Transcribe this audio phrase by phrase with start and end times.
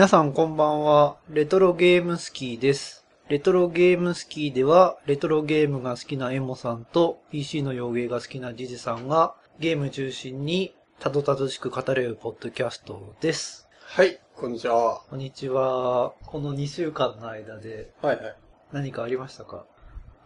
[0.00, 1.18] 皆さんこんばんは。
[1.28, 3.04] レトロゲームスキーです。
[3.28, 13.68] レトロゲームスキーでは、レトロゲームが好きなエモさんと PC の洋芸が好きなジジさんがゲーム中心にたどたどしく語れるポッドキャストです。
[13.78, 15.02] はい、こんにちは。
[15.10, 16.14] こんにちは。
[16.24, 18.36] この2週間の間ではいはい。
[18.72, 19.66] 何かありましたか？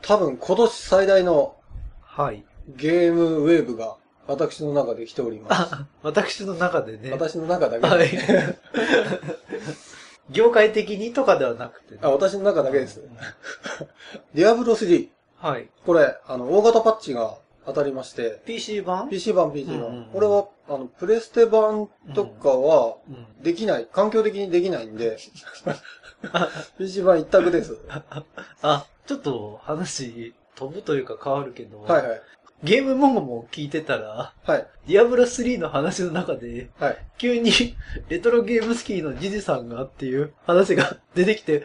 [0.03, 1.57] 多分今年最大の
[2.01, 2.45] はい。
[2.69, 3.97] ゲームウェーブが
[4.27, 5.75] 私の中で来ております。
[5.75, 7.11] あ、 私の中でね。
[7.11, 8.09] 私の中だけで、はい。
[10.31, 13.03] 業界的にとかではなくてね、あ、私の中だけです。
[14.35, 15.09] ディアブロ3。
[15.39, 15.69] はい。
[15.85, 19.77] これ、あの、大型パッチが当たりまして、PC 版？PC 版 PC 版。
[19.77, 23.43] うんうんうんこれは、あの、プレステ版とかは、うん。
[23.43, 25.19] できない、環境的にできないんで、
[26.79, 27.79] PC 版一択です。
[28.63, 32.23] あ、ちょっと話飛ぶというか変わるけど、はいはい。
[32.65, 34.67] ゲームモゴも聞いてたら、はい。
[34.89, 36.99] ディアブロ3の話の中で、はい。
[37.19, 37.53] 急に
[38.09, 41.63] レトロゲームスキーのジジさんがっていう話が出てきて、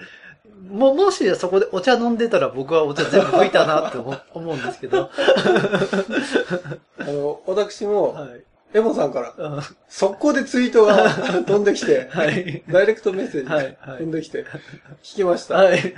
[0.67, 5.09] も、もしそこでお茶飲んでたら僕はお茶全部吹いたなって思思うんですけど、
[6.99, 8.43] あの、私も、はい。
[8.73, 11.09] エモさんから、うん速攻でツイートが
[11.43, 12.63] 飛んできて、はい。
[12.69, 14.45] ダイレクトメッセージはいはい飛んできて、
[15.01, 15.55] 聞きました。
[15.55, 15.93] はい。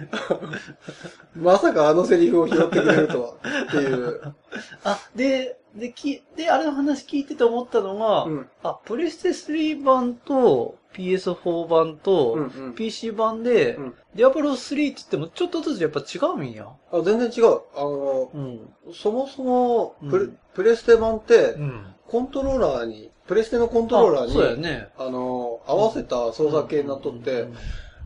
[1.36, 3.30] まさかあのセリフを拾ってくれるとは、
[3.68, 4.22] っていう。
[4.86, 16.68] あ、で、で、き、で、あれの話聞いてて思ったのが、うんあ、プレステ3版と PS4 版と、うんうん PC 版で、うんディアブロ3って言ってもちょっとずつやっぱ違うんや。
[16.92, 17.62] あ全然違う。
[17.76, 18.60] あの、うん。
[18.94, 21.86] そもそもプレ、うんプレステ版って、うん。
[22.12, 24.90] コントローラーに、プレステのコントローラーあそうやに、ね。
[24.98, 27.54] あの、合わせた操作系になっとって、うん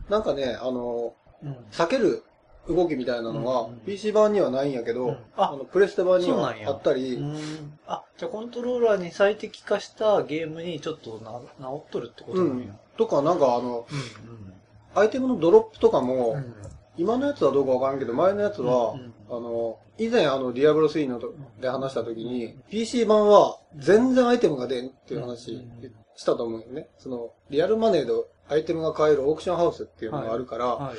[0.08, 2.22] なんかね、あの、うん避ける
[2.68, 12.66] 動きみたいなのが、うん PC 版にはないんやけど、うんああの、プレステ版にはあったり、うんあ、じゃあコントローラーに最適化したゲームにちょっとな直っとるってことなんや。
[12.96, 15.00] とか、なんかあの、うん。
[15.00, 16.54] アイテムのドロップとかも、うん。
[16.96, 26.88] 今のやつはどうかわからんけど、前のやつは、うんうんあの、以前あの、ディアブロ3のとで話した時に、PC 版は全然アイテムが出んっていう話うんしたと思うよね。
[26.98, 28.12] その、リアルマネーで
[28.48, 30.96] アイテムが買えるオークションハウスっていうのがあるから、はい。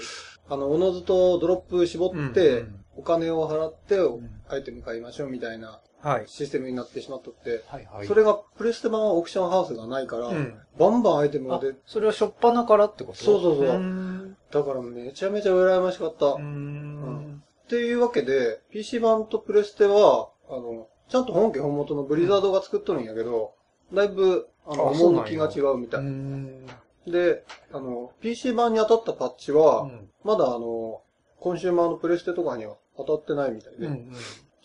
[0.50, 5.87] あの、おのずとドロップ絞って、うんお金を払ってんアイテム買いましょうみたいなはい。
[6.28, 8.08] システムになってしまっとって、はいはい。
[8.08, 13.18] それがプレステ版はオークションハウスがないから、うんバンバンアイテムがあ出、それはしょっぱなからってこと？
[13.18, 14.38] そうそうそうん。
[14.52, 16.26] だからめちゃめちゃ羨ましかった。
[16.28, 17.44] うーん。
[17.66, 23.56] っていうわけで、PC 版とプレステは、あの、ちゃんと本家本元のブリザードが作っとるんやけど、
[23.94, 26.04] だいぶ、あの、趣が違うみたい。
[26.04, 26.66] ん。
[27.08, 31.02] で、あの、PC 版に当たったパッチは、うんまだあの、
[31.40, 34.12] コンシューマーのプレステとかには当たってないみたいで、うん。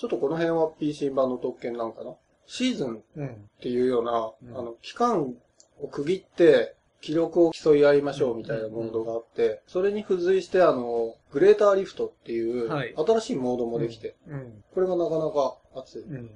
[0.03, 2.11] ちょっとこの辺は PC 版の特権なんかな？
[2.45, 3.27] シーズンうん。
[3.29, 3.31] っ
[3.61, 5.33] ていうような、うんあの、期間
[5.81, 14.65] を区切って、記録を競い合いましょうみたいなモードがあって、それに付随してあの、グレーターリフトっていう、はい新しいモードもできて、うん。
[14.75, 16.03] これがなかなか熱い。
[16.03, 16.31] うん。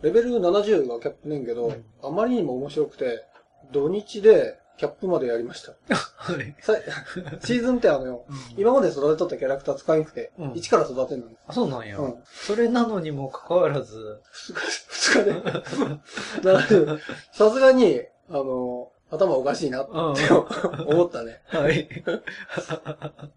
[0.00, 3.22] レベル70がキャップねんけど、うんあまりにも面白くて、
[3.70, 5.72] 土日でキャップまでやりました。
[6.16, 6.56] はい。
[6.62, 6.74] さ
[7.44, 8.24] シーズンってあの、
[8.56, 11.26] 今まで育てとったキャラクター使いにくくて、うん一から育てるの。
[11.46, 11.98] あ、そうなんや。
[11.98, 15.32] うんそれなのにもかかわらず、二日で。
[15.34, 17.02] なので
[17.32, 20.94] さすがに、あの、頭おかしいなってうん。
[20.94, 21.42] 思ったね。
[21.48, 21.86] はい。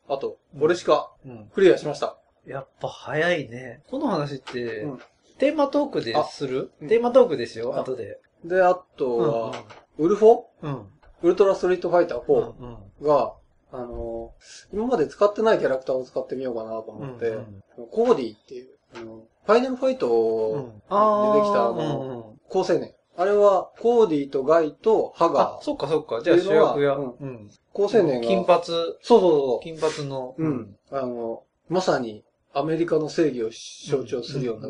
[0.07, 1.49] あと、俺しかうん。
[1.53, 2.15] クリアしました。
[2.45, 3.83] やっぱ早いね。
[3.89, 4.99] この話って、うん
[5.39, 6.71] テーマトークでする？
[6.79, 8.19] うんテーマトークですよ、あ後で。
[8.45, 9.63] で、あとは、
[9.97, 10.43] ウルフォ？
[10.61, 10.87] うん。
[11.23, 12.77] ウルトラストリートファイターうん。
[13.01, 13.33] 4が、
[13.71, 14.33] あの、
[14.71, 20.59] 今まで使ってないキャラクターを使ってみようかなと思って、うんコーディっていう、あのファイナルファイトうん。
[20.59, 22.93] に出てきたあーの、高青年。
[23.17, 25.63] あれは、コーディとガイとハあガ、ー。
[25.63, 26.21] そっかそっか。
[26.23, 26.95] じゃあ主役や。
[26.95, 27.49] うんうん。
[27.71, 28.27] 高青年が。
[28.27, 30.35] 金髪、そうそうそ金髪の。
[30.37, 30.43] う。
[30.43, 30.75] うん。
[30.91, 33.49] あの、まさに、アメリカの正義を
[33.97, 34.67] 象徴するような、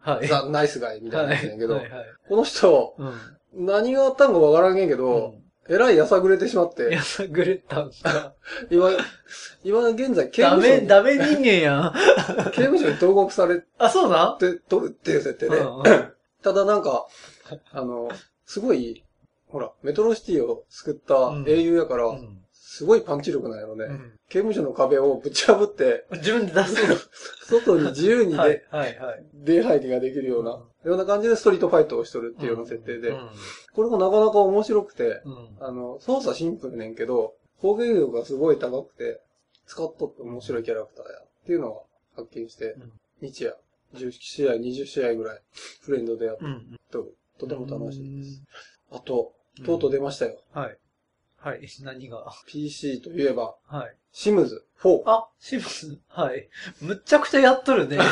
[0.00, 0.28] はい。
[0.28, 1.80] ザ・ナイスガイみたいなやつやけど、
[2.28, 2.94] この人、
[3.54, 3.66] うん。
[3.66, 5.34] 何があったんかわからんけんけど、
[5.68, 8.34] えらいやさぐれてしまって、やさぐれたんだ。
[8.70, 8.90] 今、
[9.64, 11.92] 今現在刑ダメ、務所に、ダメ人間やん。
[12.52, 14.38] 刑務所に投獄されあ、そうなん？
[14.38, 15.84] てとるっていう設定で、うんうん。
[16.42, 17.06] ただなんか、
[17.72, 18.08] あの、
[18.44, 19.04] すごい、
[19.48, 22.42] ほら、メトロシティを救った英雄やから、うん
[22.76, 23.86] すごいパンチ力なんやろね。
[23.86, 26.96] うん刑務所の壁をぶち破って、自分で出すの。
[27.48, 29.24] 外に自由にで、はい、はい、はい。
[29.34, 33.28] 出入りができるような、ような感じでストリートファイトをしとるっていうような設定で、うん
[33.72, 39.20] これもなかなか面白くて、うんあの、操作シンプルねんけど、攻撃力がすごい高くて、
[39.66, 41.86] 使っとって面白いキャラクターや、っていうのを
[42.16, 43.56] 発見して、うん日夜、
[43.94, 45.40] 10試合、20試合ぐらい、
[45.82, 46.76] フレンドでやっうん。
[46.90, 47.14] とる。
[47.38, 48.30] とても楽しいです。
[48.30, 48.42] です。
[48.90, 49.32] あと、
[49.64, 50.38] とうとう出ましたよ。
[50.52, 50.78] はい。
[51.46, 51.60] はい。
[51.84, 53.96] 何が？PC といえば、はい。
[54.10, 55.02] シムズ4。
[55.06, 56.48] あ、シムズはい。
[56.80, 57.98] むっちゃくちゃやっとるね。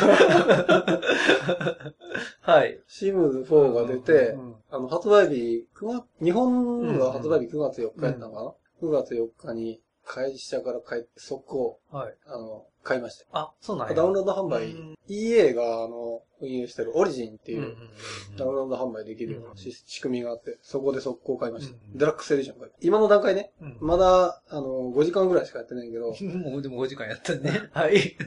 [2.39, 2.81] はい。
[2.87, 8.43] シムズ4が出て、うんうんあの、発売日、9月、日本が発売日9月4日やったのか
[8.81, 12.15] な、?9 月4日に会社から帰って速攻、はい。
[12.27, 13.25] あの、買いました。
[13.33, 13.95] あ、そうなんや。
[13.95, 17.75] ダウンロード販売、うん EA が、あの、運営してるオリジンっていう、
[18.37, 21.73] ダウンロード販売できるようなし仕組みがあって、そこで速攻買いました。
[21.73, 26.07] うんデラックスエディション買い今の段階ね、うんまだ、あの、5時間ぐらいしかやってないけど、
[26.49, 27.69] もうでも5時間やったね。
[27.71, 27.99] はい。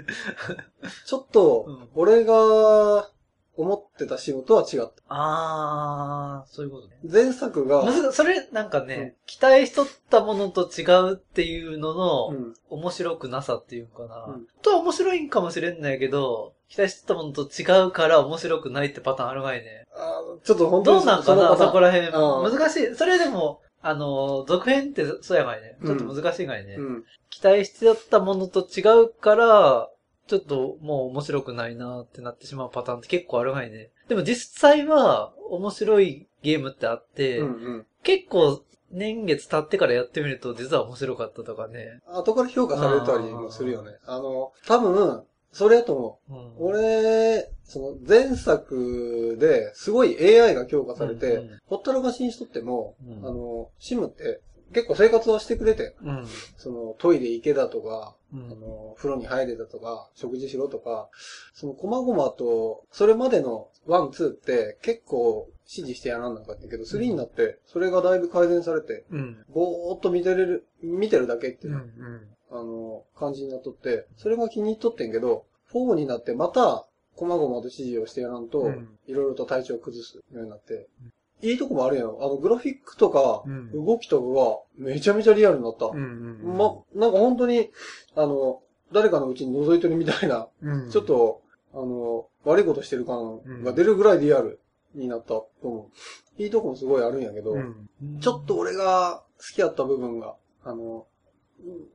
[1.06, 3.10] ちょっとうん、俺が
[3.58, 4.92] 思ってた仕事は違った。
[5.08, 6.96] あー、そういうことね。
[7.10, 10.82] 前作が、それ、なんかね、うん期待しとったものと違
[11.12, 14.24] うっていうのの、うん、面白くなさっていうかな。
[14.28, 19.86] うんとは面白いんかもしれんないけど、期待してたものと違うから面白くないってパターンあるがいね。
[19.92, 22.08] あーちょっと本当にどうなんかなそこら辺。
[22.08, 22.94] うん難しい。
[22.94, 25.76] それでも、あの、続編ってそうやがいね。
[25.84, 26.74] ちょっと難しいがいね。
[26.74, 27.04] うん。
[27.30, 29.88] 期待してたものと違うから、
[30.28, 33.90] ちょっともう面白くないなってなってしまうパターンって結構あるがいね。
[34.08, 37.86] でも実際は面白いゲームってあって、うんうん。
[38.02, 42.00] 結構年月経ってからやってみると実は面白かったとかね。
[42.06, 43.92] 後から評価されたりもするよね。
[44.06, 46.32] あの、多分、それやと思う。
[46.34, 54.40] うん、俺、その前作ですごい AI が強化されて、うんうんほったらかしにしとっても、うんあの、シムって
[54.72, 56.26] 結構生活はしてくれて、うん。
[56.56, 61.08] そのトイレ行けだとか、うんあの、風呂に入れだとか、食事しろとか、
[61.54, 69.44] その細々と、それまでの one、two って結構指示してやらんなかったけど、3になって、それがだいぶ改善されて、うん。
[69.48, 72.28] ぼーっと見てれる、見てるだけっていうう、ん。
[72.50, 80.86] あの、感じになっとって、それが気に入っとってんけど、4になってまた、細々と指示をしてやらんとうん、いろいろと体調を崩すようになって、
[81.42, 82.08] いいとこもあるやん。
[82.08, 85.86] あの、グラフィックとかう、ん動きとかがめちゃめちゃリアルになった。
[85.86, 86.38] うん。
[86.42, 86.56] うん。
[86.56, 87.70] ま、なんか本当に、
[88.16, 88.62] あの、
[88.92, 91.42] 誰かのうちに覗いてるみたいな、うん、ちょっと、
[91.74, 94.60] あの、悪いことしてる感が出るぐらいリアル
[94.94, 95.90] になったと思
[96.38, 96.42] う。
[96.42, 97.88] いいとこもすごいあるんやけど、うん、
[98.20, 101.06] ちょっと俺が好きやった部分が、あの、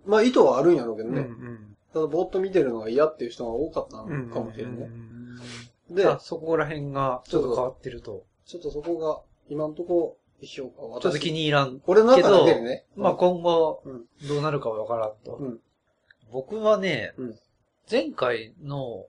[0.05, 1.21] まあ意図はあるんやろうけどうん、ね。
[1.21, 1.77] うん。
[1.93, 4.29] ただぼーっと見てるのが嫌っていう人が多かったのうん。
[4.29, 4.89] かもしれんね。
[5.89, 5.95] うん。
[5.95, 8.23] で、あ、そこら辺がちょっと変わってると。
[8.45, 11.81] ちょっとそこが今んとこ評価はちょっと気に入らん。
[11.85, 12.85] 俺の中だけでね。
[12.95, 15.35] まあ今後うん、どうなるかはわからんと。
[15.35, 15.59] うん
[16.31, 17.35] 僕はね、うん
[17.89, 19.05] 前回の、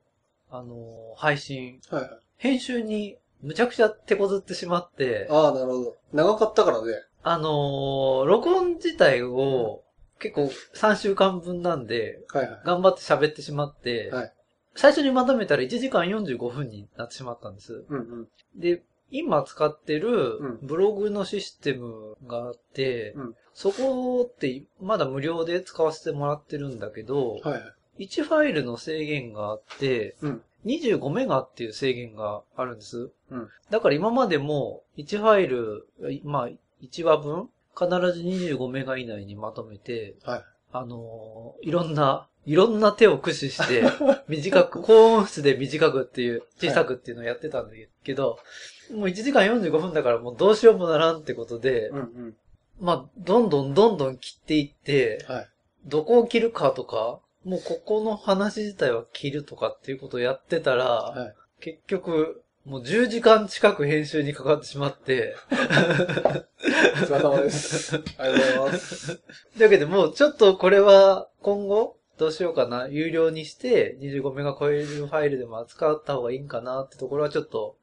[0.51, 2.11] あのー配信、はいはい。
[2.37, 5.97] 編集にむちゃくちゃ手こずってしまって、ああ、なるほど。
[6.13, 6.93] 長かったからね。
[7.23, 9.83] あのー録音自体を
[10.19, 12.61] 結構3週間分なんで、はいはい。
[12.65, 14.33] 頑張って喋ってしまって、はい
[14.77, 17.85] 最初にまとめたら1時間45分になってしまったんです。
[17.89, 18.29] うんうん。
[18.57, 27.59] で、今使ってるうんブログのシステムがあって、うんそこってまだ無料で使わせてもらってるんだけど、はいは
[27.99, 28.07] い。
[28.07, 33.11] 1ファイルの制限があって、うん25メガっていう制限があるんです。
[33.31, 35.87] うんだから今までも1ファイル、
[36.25, 36.49] まあ
[36.83, 37.49] 1話分
[37.79, 40.45] 必ず25メガ以内にまとめて、はい。
[40.73, 43.85] あのーいろんな、いろんな手を駆使して、
[44.29, 47.75] 短く、高音質で短くっていう、小さくっていうのをやってたんだ
[48.05, 48.39] けど、
[48.93, 52.37] もう1時間45分だからもうどうしようもならんってことで、うんうん。
[52.81, 55.49] まあ、どんどんどんどん切っていって、はい。
[55.87, 61.35] どこを切るかとか、もうここの話自体は切るとかっていうことをやってたら、はい。
[61.61, 65.55] 結局、もう10時間近く編集にかかってしまって、お
[67.05, 67.97] 疲れ様です。
[68.19, 69.17] ありがとうございます。
[69.17, 69.23] と
[69.59, 72.89] いうわけでもうちょっとこれは今後どうしようかな。
[72.89, 77.77] 有料にして25メガ超えるファイルでも扱った方がいいんかなってところはちょっと。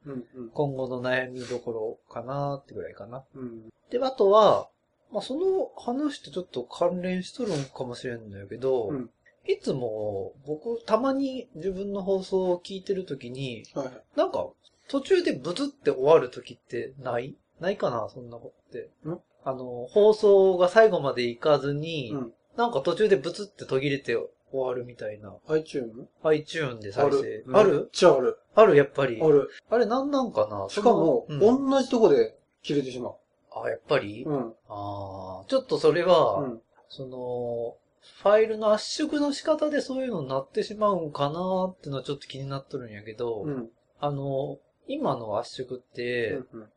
[0.54, 3.24] 今後の悩みどころかなってぐらいかな。
[3.34, 3.68] うん。
[3.90, 4.68] で、あとは、
[5.12, 9.10] まあ、その話とちょっと関連しとるんかもしれんのやけど、うん
[9.44, 14.02] いつも僕たまに自分の放送を聞いてるときに、はいはい。
[14.14, 14.46] なんか
[14.86, 17.34] 途中でブツって終わるときってない？
[17.58, 19.18] ないかなそんなことってん？
[19.44, 22.32] あの、放送が最後までいかずに、うん。
[22.56, 25.34] なんか途中でブツって途切れて終わるみたいな。
[25.48, 26.06] iTune?
[26.22, 27.44] iTune であ再生る。。
[27.52, 27.72] ある？
[27.72, 28.38] めっちゃある。
[28.54, 29.20] あるやっぱり。
[29.22, 29.48] ある。
[29.70, 30.68] あれなんなんかな？
[30.68, 33.14] しかも、うん同じとこで切れてしまう。
[33.54, 34.54] あ、やっぱり、うん。
[34.68, 36.62] ああ、ちょっとそれは、うん。
[36.88, 37.76] その、
[38.22, 43.70] ファイルの圧縮の仕方でそういうのになってしまうんかなっていうのはちょっと気になっとるんやけど、うん。
[44.00, 46.68] あの、今の圧縮って、うん。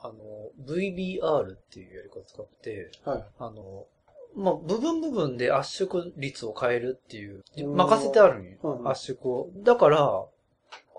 [0.00, 0.14] あの、
[0.66, 3.24] VBR っていうやり方使って、はい。
[3.38, 3.86] あの、
[4.38, 9.50] まあ、部分部分で圧縮率を変えるっていう、うん任せてあるんよ、うん圧縮を。
[9.64, 10.24] だから、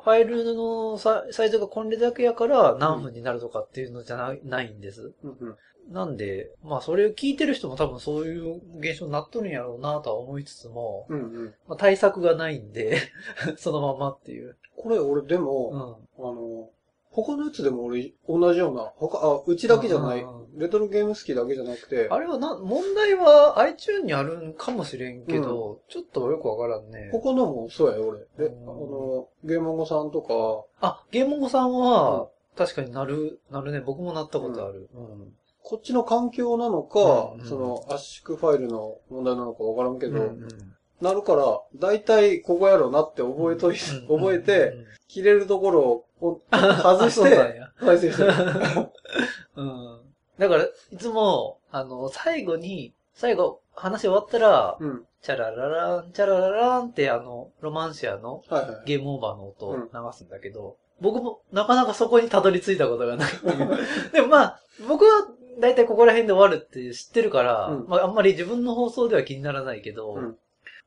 [0.03, 5.13] ファイルのササイズがこれだけやから何分になるとかっていうのじゃないないんです。
[5.24, 5.38] うん。
[5.39, 5.58] うん。
[5.93, 11.53] なんで、まあそれを聞いてる人も多分そういう現象になっとるんやろうなとは思いつつも、うんうん。
[11.67, 12.98] まあ、対策がないんで、
[13.58, 14.58] そのままっていう。
[14.75, 16.24] これ俺でうも、ん。
[16.24, 16.69] あの、
[17.12, 20.25] 他のやつでも俺同じような、他、あ、うちだけじゃない。
[20.56, 27.10] レトロゲーム好きだけじゃなくて、あれはな、問題は iTune にあるんかもしれんけど、ちょっとよくわからんね。
[27.12, 28.20] 他のもそうやよ、俺。
[28.38, 28.63] で、うん。
[28.63, 33.80] あの、ゲームゴさんとか、あ、ゲームゴさんは、確かになる、なるね。
[33.80, 34.89] 僕もなったことある。
[34.94, 35.34] うん。
[35.63, 37.42] こっちの環境なのか、うん。
[37.42, 37.46] うん。
[37.48, 40.69] その圧縮ファイルの問題なのかわからんけど、うんうん
[41.01, 48.32] なるから、だいたいここやろうなって覚えとい、うん覚えて、うん切れるところをこう 外あして、や再生してる。
[49.58, 50.00] うん。
[50.38, 55.06] だから、いつも、あの、最後に、最後、話終わったら、うん。
[55.24, 58.44] チャラララン、チャララランって、あの、ロマンシアの。
[58.86, 63.32] ゲームオーバーの音を流すんだけど、僕もなかなかそこにたどり着いたことがない。
[64.13, 65.27] でもまあ、僕は
[65.60, 70.38] 大体ここら辺で終わるって知ってるから、うんまああんまり自分の放送では気にならないけど、うん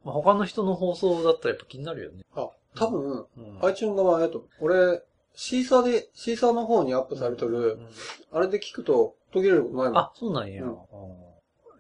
[0.05, 2.25] まあ、他の人の放送だったらやっぱ気になるよね。
[2.35, 3.59] あ、多分、うん。
[3.63, 5.03] iTunes 側やと、俺、
[5.35, 7.89] シーサーで、シーサーの方にアップされとうる、ん
[8.33, 9.99] あれで聞くと途切れることないもん。
[9.99, 10.63] あ、そうなんや。
[10.63, 10.77] うんうん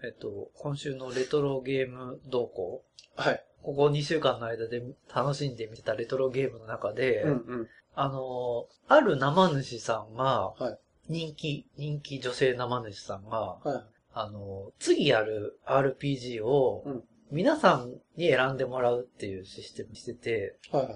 [0.04, 2.82] えっと、今週のレトロゲーム動向
[3.14, 3.44] はい。
[3.62, 4.82] ここ2週間の間で
[5.14, 7.68] 楽しんで見てたレトロゲームの中で、うんうん。
[7.94, 13.84] あの、ある生主さんが、はい人気、人気女性生主さんが、はい。
[14.14, 20.90] あの、次やる RPG をうん、皆さんに選んでもらうっていうシステムにしてて、はいは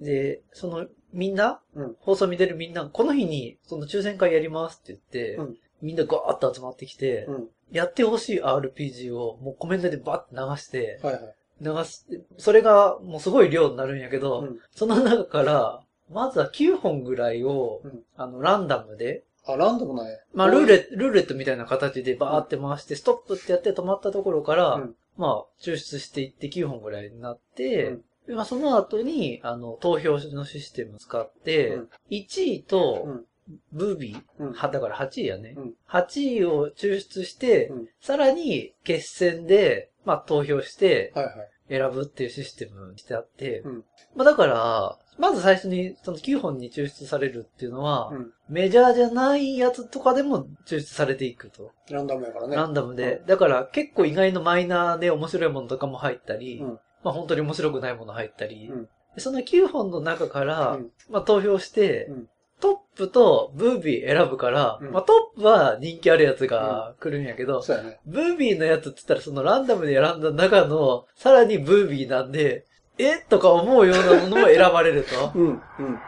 [0.00, 0.04] い。
[0.04, 7.48] で、その、みんな、うん放送見てるみんな、この日に、その抽選会やりますって言って、うんみんなガーッと集まってきて、うん。
[7.70, 11.34] やってほしい RPG をもうコメントでバッて流して、はいはい。
[11.60, 14.58] 流して、それがもうすごい量になるんやけど、うん。
[14.74, 15.80] その中から、
[16.10, 20.16] まずは9本ぐらいを、うんあの、ランダムで、あ、ランダムなんや。
[20.34, 33.24] まあ、ルーレット、ルーレットみたいな形でバーって回して、ストップってやって止まったところから、うんまあ、抽出していって9本ぐらいになって、うんでまあ、その後に、あの、投票のシステムを使って、うん1位とうん、
[33.72, 34.52] ブービー、うん。
[34.52, 35.54] は、だから8位やね。
[35.56, 41.34] うん8位を抽出して、うんさらに決戦で、まあ、投票してはいはい。
[41.68, 43.84] 選ぶっていうシステムにしてあって、うん
[44.14, 48.32] まあ、だから、まず最初にその9本に抽出されるっていうのは、うん。
[48.48, 51.72] メジャーじゃないやつとかでも抽出されていくと。
[51.90, 52.56] ランダムやからね。
[52.56, 53.22] ランダムで。
[53.26, 56.78] だから結構意外のマイナーで面白いものとかも入ったり、うん。
[57.02, 58.70] まあ本当に面白くないもの入ったり、
[59.16, 62.28] その9本の中から、うんまあ投票して、うん
[62.60, 68.00] トップとブービー選ぶから、うんまあトップは人気あるやつが来るんやけど、ね。
[68.04, 72.66] ブービーのやつって言ったらそのランダムで選んだ中の、さらにブービーなんで、
[72.98, 73.18] え？
[73.28, 75.32] とか思うようなものも選ばれると。
[75.38, 75.62] うん。
[75.78, 75.98] うん。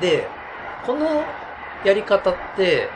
[0.00, 0.26] で、
[0.86, 1.22] この
[1.84, 2.88] やり方って、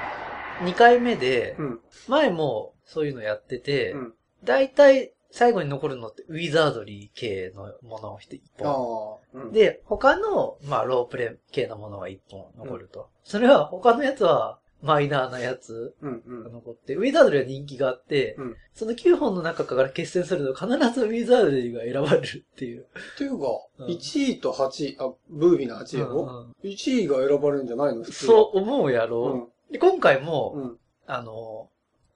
[0.62, 1.80] 2回目で、うん。
[2.08, 4.14] 前もそういうのやってて、うん。
[4.44, 9.18] だいたい最後に残るのってウィザードリー系のものを一あ本。
[9.34, 9.38] あ。
[9.44, 9.52] うん。
[9.52, 13.08] で、他の、まあ、ロープレイ系のものが一本残ると。
[13.24, 16.22] それは他のやつはマイナーなやつうん。
[16.26, 16.50] うんが。
[16.50, 22.82] 残って、ウィザードリーは人気があって、うんその9本の中から決戦すると必ずウィザードリーが選ばれるっていう。
[23.14, 23.46] っていうか、
[23.78, 28.04] うん1位と8位、あ、ブービーな8位やうんろうん ?1 位が選ばれるんじゃないの？
[28.04, 30.62] そう思うやろ、で、今回も、うん。
[30.62, 30.78] うん。
[31.06, 31.70] あの、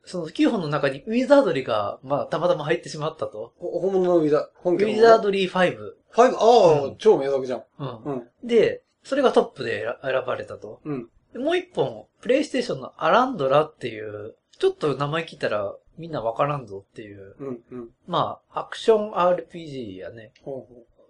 [0.05, 3.53] その9本の中にウィザードリーが、まあ、たまたま入ってしまったと。
[3.59, 4.93] ほ本物のウィザ、本ウ家の。
[4.93, 5.77] ィザードリー5。
[6.15, 7.65] 5、ああ、うん超名作じゃん。
[7.79, 8.03] うん。
[8.05, 8.29] うん。
[8.45, 10.81] で、それがトップで選選ばれたと。
[10.85, 11.09] うん。
[11.33, 17.61] でもう一本、プレイステーションのアランドラっていう、ちょっと名前聞いたらみんなわからんぞっていう、うん。
[17.71, 17.89] うん。
[18.07, 20.67] まあ、アクション RPG やね、ほ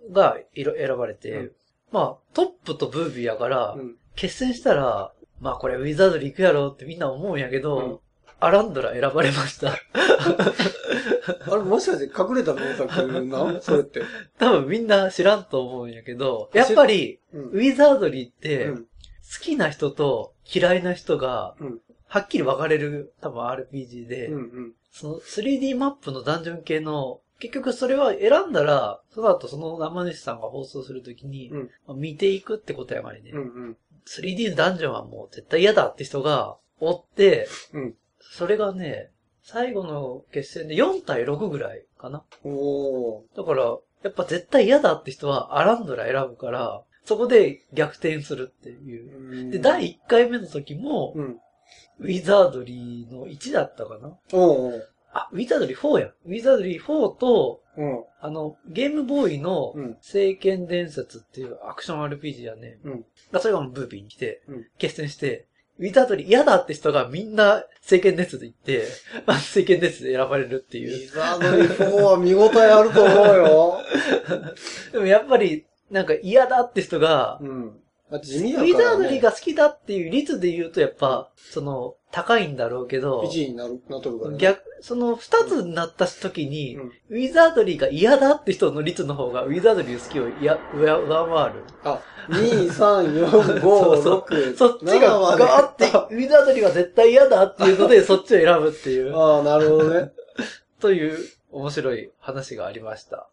[0.08, 1.52] うがいろ選ばれて、うん
[1.92, 3.96] まあ、トップとブービーやから、ほううん。
[4.14, 7.98] 決戦したら、まあこれウィザードリー行くやろってみんな思うんやけど、うん
[8.44, 9.68] アランドラ選ばれました。
[11.48, 14.02] あれ、もしかして隠れた名作なそれって。
[14.36, 17.42] 多分みんな知らんと思うんやけど、やっぱり、うん。
[17.50, 18.86] ウィザードリーって、うん
[19.22, 21.80] 好きな人と嫌いな人がうん、
[22.12, 24.34] はっきり分かれる多分 RPG で、うん。
[24.34, 24.72] うん。
[24.92, 33.40] その 3D マップのダンジョン系の、結局それは選んだら、その後その生主さんが放送するときに、うんまあ見ていくってことやまりね、うん。
[33.40, 33.76] うん。
[34.06, 37.94] 3D ダンジョンはもう絶対嫌だって人がおって、うん
[38.34, 39.10] それがね、
[39.42, 42.24] 最後の決戦で4対6ぐらいかな。
[43.36, 49.50] だから、やっぱ絶対嫌だって人はアランドラ選ぶから、そこで逆転するっていう。
[49.50, 51.38] で、第1回目の時も、うん。
[52.00, 54.80] ウィザードリーの1だったかなおー。
[55.12, 56.06] あ、ウィザードリー4や。
[56.26, 58.04] ウィザードリー4と、うん。
[58.20, 59.96] あの、ゲームボーイのうん。
[60.00, 62.78] 聖剣伝説っていうアクション RPG やね。
[62.84, 63.04] うん。
[63.30, 65.46] がそれがブービーに来て、うん決戦して、
[65.78, 68.84] ウィザードリー嫌だって人がみんな聖剣熱で行って、
[69.26, 71.08] まあ、聖剣熱で選ばれるってウいう。
[71.10, 73.78] ィザードリー4は見応えあると思うよ。
[74.92, 77.78] でもやっぱり、なんか嫌だって人が、うん。
[78.10, 78.72] ウ味やから、ね。
[78.72, 84.38] ィザードリーが好きだっていう率で言うとやっぱ、その、高いんだろうけど、1位になる、なっとるからね。
[84.38, 91.64] 逆、その二つになった時に、うんウィザードリーが嫌だって人の率の方が、ウィザードリー好きをいや上上回る。
[91.84, 95.84] あ、2、3、4、5、 そうそう6、そっちが7までガーって、
[96.14, 100.12] ウィザードリーは絶対嫌だっていうので、 そっちを選ぶっていう、ああ、なるほどね。
[100.80, 101.18] という
[101.50, 103.28] 面白い話がありました。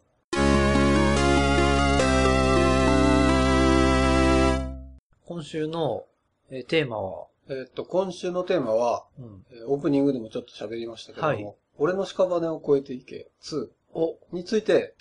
[5.30, 6.06] 今週の、
[6.50, 11.56] えーテーマは、えっと、今週のテーマは、うん、えーオープニングでもちょっと喋りましたけども、はい。
[11.78, 14.96] 俺の屍を越えていけ2お、について、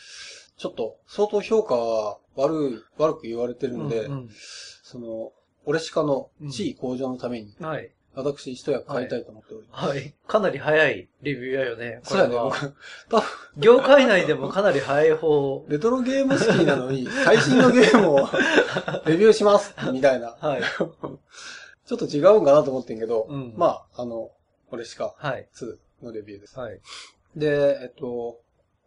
[0.59, 4.29] ちょっと相当評価は悪い、悪く言われてるんで、うん
[4.83, 5.33] その、
[5.65, 7.91] 俺鹿の地位向上のために、うんはい。
[8.19, 9.89] 私一役買いたいと思っております。
[9.89, 10.15] はい。
[10.27, 12.01] かなり早いレビューやよね。
[12.05, 13.25] こそうやね、多分、
[13.57, 15.65] 業界内でもかなり早い方。
[15.69, 18.29] レトロゲーム好きなのに、最新のゲームを
[19.07, 20.37] レビューしますみたいな。
[20.41, 20.63] はい。
[21.87, 24.33] ちょっと違うんかなと思ってんけど、うんまあ、あの、
[24.73, 25.49] 俺鹿はい。
[25.55, 26.59] 2のレビューです。
[26.59, 26.81] はい。
[27.37, 28.41] で、えっと、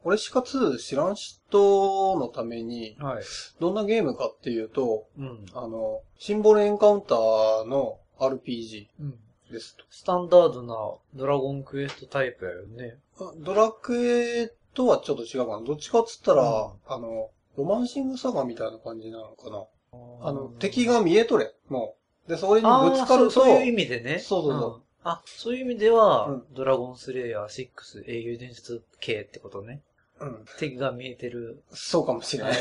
[0.04, 3.24] 俺鹿2知らん人のために、はい。
[3.62, 5.46] どんなゲームかっていうと、うん。
[5.54, 9.20] あの、シンボルエンカウンターの RPG うん。
[9.52, 9.84] ですと。
[9.90, 10.76] スタンダードな
[11.14, 12.98] ドラゴンクエストタイプやよね。
[13.40, 15.66] ドラクエとはちょっと違うかな。
[15.66, 16.50] どっちかっつったら、うん
[16.88, 19.66] あの、ロマンシングサガみたいな感じなのかな。
[19.94, 19.98] あ
[20.30, 21.54] あの、敵が見えとれ。
[21.70, 21.96] も
[22.28, 22.30] う。
[22.30, 24.20] で、それにぶつかると、そういう意味でね。
[24.20, 29.82] そうそうそうんあ、そういう意味では、うんドラゴンスレイヤー6英雄伝説系ってことね。
[30.20, 30.46] うん。
[30.60, 31.64] 敵が見えてる。
[31.72, 32.54] そうかもしれない。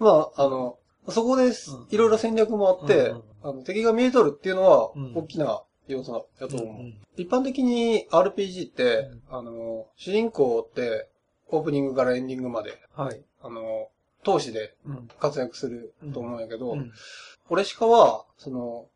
[0.00, 1.86] まあ、あの、そこですうん。
[1.90, 6.68] いろいろ戦略もあって、うんうんあの敵が見えとるっていうのはうん、大きな要素だと思う。
[6.68, 11.08] うん一般的に RPG って、うんあの、主人公って、
[11.48, 13.20] オープニングからエンディングまで、はい。
[13.42, 13.88] あの、
[14.24, 15.08] 闘士でうん。
[15.18, 16.92] 活躍すると思うんやけど、うん
[17.48, 18.86] 俺しかは、その、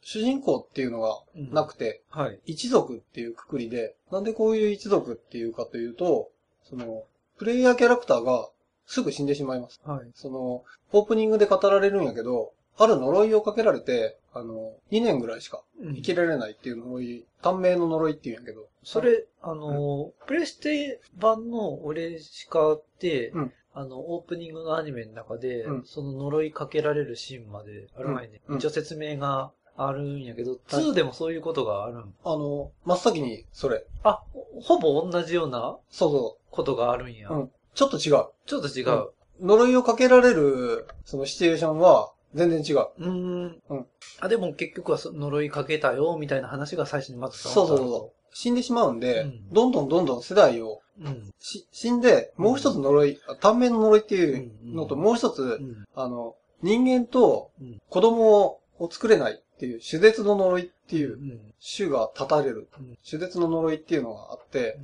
[0.00, 2.38] 主人公っていうのがなくて、はい。
[2.46, 6.30] 一族っていうくくりで、なんでこういう一族っていうかというと、
[6.62, 7.04] その、
[7.38, 8.48] プレイヤーキャラクターが
[8.86, 9.80] すぐ死んでしまいます。
[9.84, 10.10] はい。
[10.14, 18.68] その、オープニングで語られるんやけど、ある呪いをかけられて、あの、2年ぐらいしかうん生きられないっていう呪い、短命の呪いっていうんやけど。
[18.82, 32.14] それ、あのー、プレステ版の俺しかって、うんあの、オープニングのアニメの中で、うんその呪いかけられるシーンまである前に、うん一応説明があるんやけど、2でもそういうことがあるん？
[32.24, 33.84] あの、真っ先にそれ。
[34.04, 34.22] あ、
[34.62, 37.28] ほぼ同じようなそうそことがあるんや。
[37.30, 37.34] う。
[37.34, 37.52] うん。
[37.74, 38.26] ちょっと違う。
[38.46, 38.88] ちょっと違う。
[38.88, 39.08] うん
[39.40, 42.86] 呪いをかけられる、そのシチュエーションは、全然違う。
[42.98, 43.62] うーん。
[43.68, 43.86] うん
[44.20, 48.36] あ、でも結局はそ呪いかけたよ、みたいな話が最初にまずそうそうそう。
[48.36, 51.04] 死んでしまうんで、うんどんどんどんどん世代をう。
[51.04, 51.32] うん。
[51.40, 55.84] し死んで、もう一つ呪い、あ短命の呪いっていうのと、うんもう一つ、うん。
[55.96, 61.40] あの、人間とうん子供を作れないっていう、手絶の呪いっていうう、ん。
[61.76, 62.98] 種が立たれるうん。
[63.08, 64.78] 手絶の呪いっていうのがあって、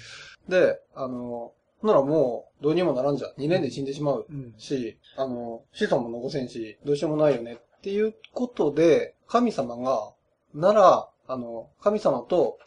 [0.49, 3.31] で、あの、ならもう、どうにもならんじゃん。
[3.41, 4.55] 2年で死んでしまううん。
[4.59, 10.13] し、あの、子孫も残せんし、どうしようもないよねっていうことで、神様が、
[10.55, 12.59] なら、あの、神様と、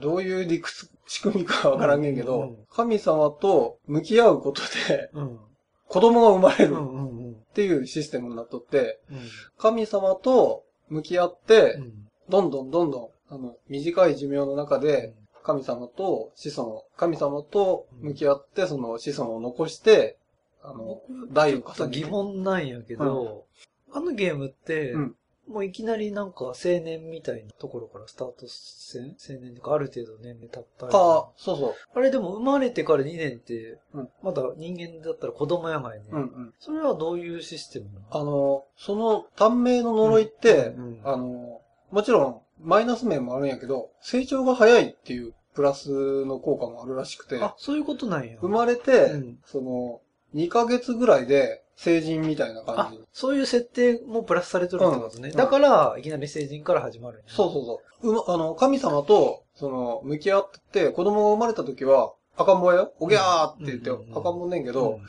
[0.00, 5.40] どういう理屈、仕組みかわからんげんけど、うん神様と向き合うことで、うん。
[5.88, 6.88] 子供が生まれるっうん。
[6.88, 7.26] うん。
[7.26, 7.34] うん。
[7.52, 9.18] ていうシステムになっとって、うん。
[9.58, 11.92] 神様と向き合って、うん。
[12.28, 20.18] どんどんどんどん、あの、短い寿命の中で、神様と子孫を、神様と向き合って、その子孫を残して、
[20.62, 21.00] あの、
[21.32, 22.00] 代を重ねて。
[22.00, 23.44] 疑問なんやけど、
[23.92, 25.16] あのゲームって、うん
[25.48, 31.74] もういきなりなんか青年みたいなところからスタートせん青年とかある程度年齢経ったりああ、そうそう。
[31.92, 36.04] あれでも生まれてから2年って、うんまだ人間だったら子供やがいね。
[36.12, 36.54] うんうん。
[36.60, 38.00] それはどういうシステムなの？
[38.12, 48.36] あの、その短命の呪いって、うんうんあの、もちろん、マイナス面もあるんやけど、成長が早いっていうプラスの効果もあるらしくて、あ、そういうことなんや。
[48.40, 50.00] 生まれて、うんその、
[50.34, 55.30] 2ヶ月ぐらいで成人みたいな感あじ。、そういう設定もプラスされてるってことね。
[55.30, 58.10] うんだから、いきなり成人から始まるんやそうそうそう。
[58.10, 62.92] うま、あの、神様と、その、向き合って、子供が生まれた時は、赤ん坊やよ？
[63.00, 65.00] おぎゃーって言って、うんうんうん赤ん坊ねんけど、うん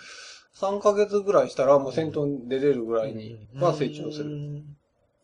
[0.54, 4.26] 3ヶ月ぐらいしたらもう戦闘に出れるぐらいには成長する。
[4.26, 4.78] うん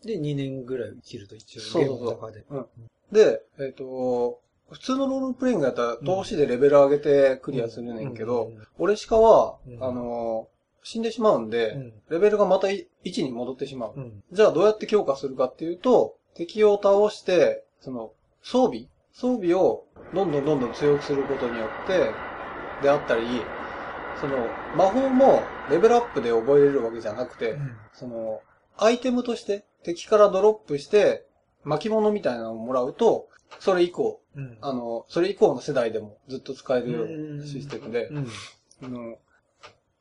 [0.05, 2.69] で、2年ぐらい生きると一応、そうそうそうゲームの中
[3.12, 3.31] で。
[3.31, 10.49] で、えっ、と、普通のロールプレイングやったら、投資でレベル上げてクリアするねんけど、うんうん俺しかは、うんあの、
[10.83, 11.93] 死んでしまうんで、うん。
[12.10, 12.86] レベルがまた1
[13.23, 13.93] に戻ってしまう。
[13.95, 14.23] うん。
[14.31, 18.12] じゃあどうやって強化するかっていうと、敵を倒して、その、
[18.43, 19.83] 装備装備を
[20.13, 22.12] どんどんどんどん強くすることによって、
[22.83, 23.23] であったり、
[24.21, 24.38] その、
[24.75, 27.57] 魔法もレベルアップで覚えれるわけじゃなくて、
[27.93, 28.41] その、
[28.77, 31.25] アイテムとして敵からドロップして、
[31.63, 33.27] 巻物みたいなのをもらうと、
[33.59, 34.57] それ以降、うん。
[34.61, 38.11] あの、それ以降の世代でもずっと使えるようなシステムで、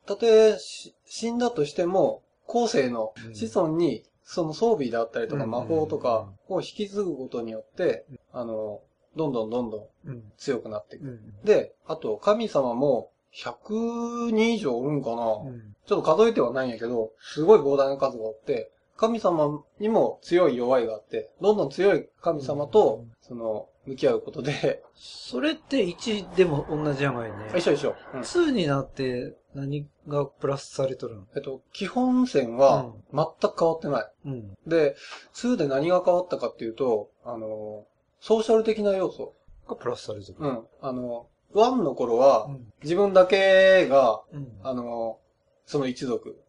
[0.05, 8.81] たとえし死んだとしても、後世の子孫に、その装備であったりとかうん魔法とかを引き継ぐことによって、あの、
[9.15, 10.31] どんどんどんどんうん。
[10.37, 11.05] 強くなっていく。
[11.05, 11.33] うん。
[11.43, 15.75] で、あと、神様も100人以上おるんかな、うん。
[15.87, 27.37] ちょっと数えてはないんやけど、すごい膨大な数がおって、神様にも強い弱いがあって、どんどん強い神様と、その、向き合うことで、それって1でも同じやがいね。
[27.55, 27.95] 一緒一緒。
[28.13, 31.23] うん2になって何がプラスされとるの？
[31.35, 34.11] えっと、基本線は全く変わってない。
[34.25, 34.53] うん。
[34.67, 34.95] で、
[35.35, 37.85] 2で何が変わったかっていうと、あの、
[38.19, 39.33] ソーシャル的な要素。
[39.69, 40.35] がプラスされてる。
[40.39, 40.63] うん。
[40.81, 42.73] あの、1の頃はう、ん。
[42.83, 44.47] 自分だけが、うん。
[44.63, 45.19] あの、
[45.67, 46.39] その一族。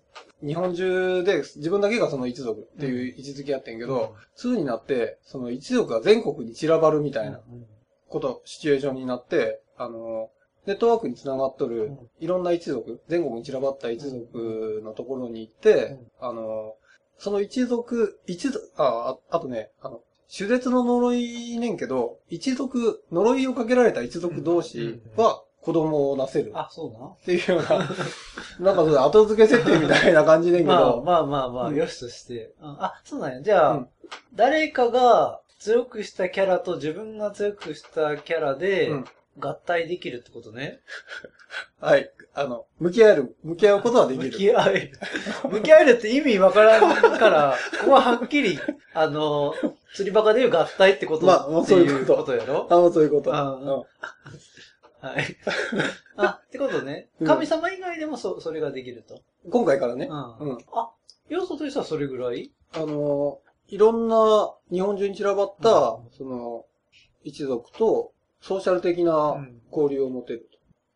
[0.42, 7.66] 日本中で自分だけがその一族っていう位置づけやってんけど、2になって、その一族が全国に散らばるみたいなうん。
[8.08, 10.30] こと、シチュエーションになって、あの、
[10.66, 16.74] ネットワークにつながっとるうん、いろんな一族、全国に散らばった一族のところに行って、あの、
[17.18, 20.00] その一族、一族、あ、ああとね、あの、
[20.30, 27.06] 手術の呪いねんけど、一族、呪いをかけられた一族同士は子供をなせるあ、そうな。
[27.08, 27.88] っていうような、
[28.72, 32.52] なんかそれ後付け設定みたいな感じねんけまあど、 まあまあまあ、うんよしとして。
[32.62, 33.42] うんあ、そうなんや。
[33.42, 33.88] じゃあ、うん
[34.34, 39.04] 誰かが強くしたキャラと自分が強くしたキャラでうん
[39.38, 40.80] 合体できるってことね？
[41.80, 44.30] はい、あの、向き合える、向き合うことはでき向る。
[44.30, 44.92] き合える。
[45.50, 48.58] 向き合えるって意味わからんから、 ここははっきり、
[48.94, 49.54] あの、
[49.94, 52.66] 釣りバカでいう合体ってこと、まあもうそういうことことやろ？
[52.70, 53.30] あ、もうそういうこと。
[55.00, 55.24] はい。
[56.16, 57.08] あ、ってことね。
[57.20, 59.20] うん神様以外でもそ、それができると。
[59.50, 60.36] 今回からねう、ん。
[60.38, 60.90] うんあ、
[61.28, 62.52] 要素としてはそれぐらい？
[62.72, 66.64] あの、いろんな日本中に散らばった、うんその、
[67.22, 70.48] 一族とソーシャル的なうん交流を持てる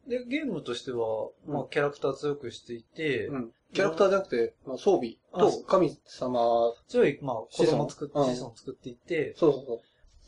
[0.07, 3.33] で、ゲームとしては、まあ、うんキャラクター強くしていて、と。
[3.33, 3.53] うん。
[3.73, 9.81] キャラクターじゃなくて、まあ、装備と神様、強い、まあ、子供を作って、子孫作っていって、そうそうそう。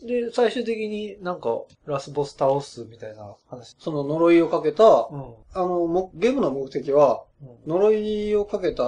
[0.05, 3.75] で、最終的になんか、ラスボス倒すみたいな話。
[3.79, 5.35] その呪いをかけた、うん。
[5.55, 7.25] あの、もゲームの目的は、
[7.67, 8.85] 呪いをかけた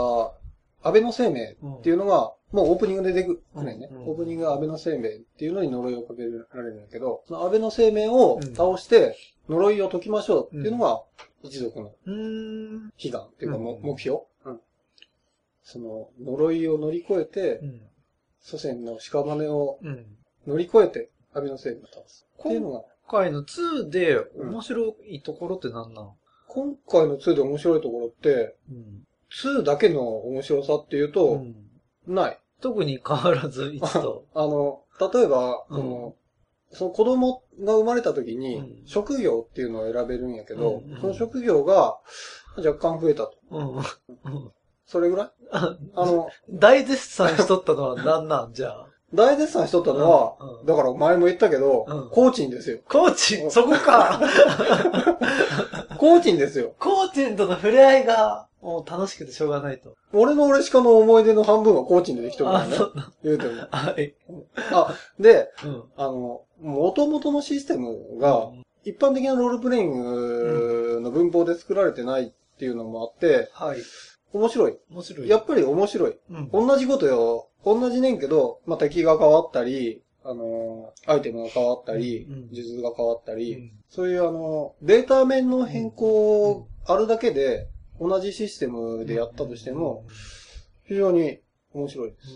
[0.83, 3.89] 安倍の生命っていうのが、もうオープニングで出てくるね。
[3.91, 9.17] うんオープニングが安倍の生命っていうのに呪いをかけられるんだけど、その安倍の生命を倒して
[9.49, 11.03] 呪いを解きましょうっていうのが
[11.43, 11.93] 一族の。
[12.99, 14.21] 悲願っていうか目標。
[14.45, 14.61] うん
[15.69, 17.81] その呪いを乗り越えてう、ん。
[18.41, 20.16] 祖先の屍をうん。
[20.47, 22.27] 乗り越えて安倍の生命を倒す。
[22.39, 26.17] っていうのが、今回の2で面白いところって何なの？
[26.49, 29.03] 今回の2で面白いところって、うん。
[29.31, 31.57] 2だけの面白さっていうと、うん
[32.07, 32.39] ない。
[32.61, 34.25] 特に変わらず1と。
[34.35, 34.83] あの、
[35.13, 36.15] 例えば、うんその、
[36.73, 41.99] その子供が生まれた時にうん、職業っていうのを選べるんやけど、うんうんその職業が
[42.57, 43.35] 若干増えたと。
[43.51, 43.77] うん。
[43.77, 43.83] うん
[44.89, 45.31] それぐらい？
[45.51, 48.53] ああの、 大絶賛しとったのは何なん？
[48.53, 48.86] じゃあ。
[49.15, 52.79] 大絶賛しとったのは、うんうんだから前も言ったけど、うんコーチンですよ。
[52.89, 53.51] コーチ？
[53.51, 54.21] そこか
[55.99, 56.75] コーチンですよ。
[56.79, 59.95] コーチンとの触れ合いが、もう楽しくてしょうがないと。
[60.13, 62.85] 俺の俺しかの思い出の半分はコーチンでできとるからあ、ねそ。
[62.87, 63.13] うな。
[63.23, 63.53] 言うても。
[63.71, 64.15] はい。
[64.73, 65.85] あ、で、うん。
[65.97, 68.51] あの、元々のシステムが、
[68.85, 73.79] 一般的なロールプレイングの文法で作られてないっていうのもあって、はい。
[74.37, 74.79] 面白い。
[74.91, 75.29] 面白い。
[75.29, 76.17] やっぱり面白い。
[76.31, 76.51] うん。
[76.51, 77.49] 同じことよ。
[77.65, 87.69] 同じねんけど、まあ、敵が変わったり、あのーアイテムが変わったり、うん術が変わったり、うんそういうあの、データ面の変更あるだけで、
[88.01, 90.05] 同じシステムでやったとしても、
[90.85, 91.39] 非常に
[91.73, 92.29] 面白いです。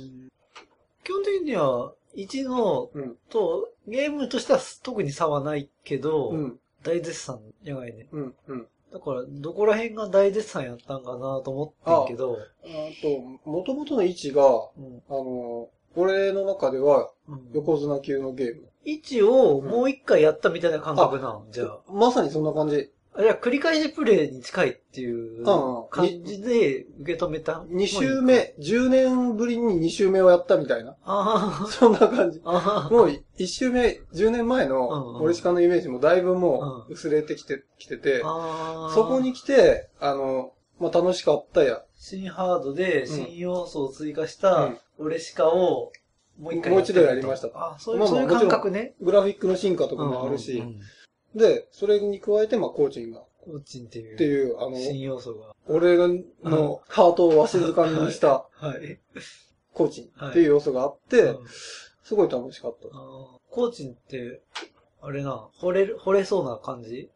[1.05, 3.17] 基本的には、1のうん。
[3.29, 6.61] と、ゲームとしては特に差はないけど、うん。
[6.83, 8.09] 大絶賛やがいね。
[8.13, 8.35] うん。
[8.47, 8.69] うん。
[8.93, 12.67] だから、どこら辺が大絶賛やったんかなと思ってんけど、あ
[13.01, 14.47] と、元々の位置が、う
[14.81, 18.69] んあのー俺の中ではうん横綱級のゲーム。
[18.85, 21.81] 位置をもう一回やったみたいな感覚なん、じゃあ。
[21.93, 22.93] まさにそんな感じ。
[23.15, 25.45] あ、じゃあ繰り返しプレイに近いっていううん。
[25.91, 30.97] 感じで受け止めた？2周目、10年ぶりに2周目をやったみたいな。
[31.05, 32.41] あ そんな感じ。
[32.41, 38.95] もう1周目、10年前の俺しかのイメージもだいぶもう薄れてきて、きてて、ああ。
[38.95, 41.83] そこに来て、あの、まあ楽しかったや。
[41.97, 44.79] 新ハードで新要素を追加したうん。
[45.07, 45.93] オレシカを
[46.39, 46.73] もう一回
[47.05, 48.95] やりましたあ、そういう、まあまあそういう感覚ね。
[49.01, 50.63] グラフィックの進化とかもあるし、
[51.35, 54.17] で、それに加えて、まあコーチンが、っコーチンっていう。
[54.17, 55.55] ていう、あの、新要素が。
[55.67, 58.99] 俺のハートをわしづかみにしたはい。
[59.73, 61.47] コーチンっていう要素があって、うん
[62.11, 62.89] すごい楽しかった。
[62.89, 64.41] コーチンって、
[65.01, 67.09] あれな、惚れる、惚れそうな感じ？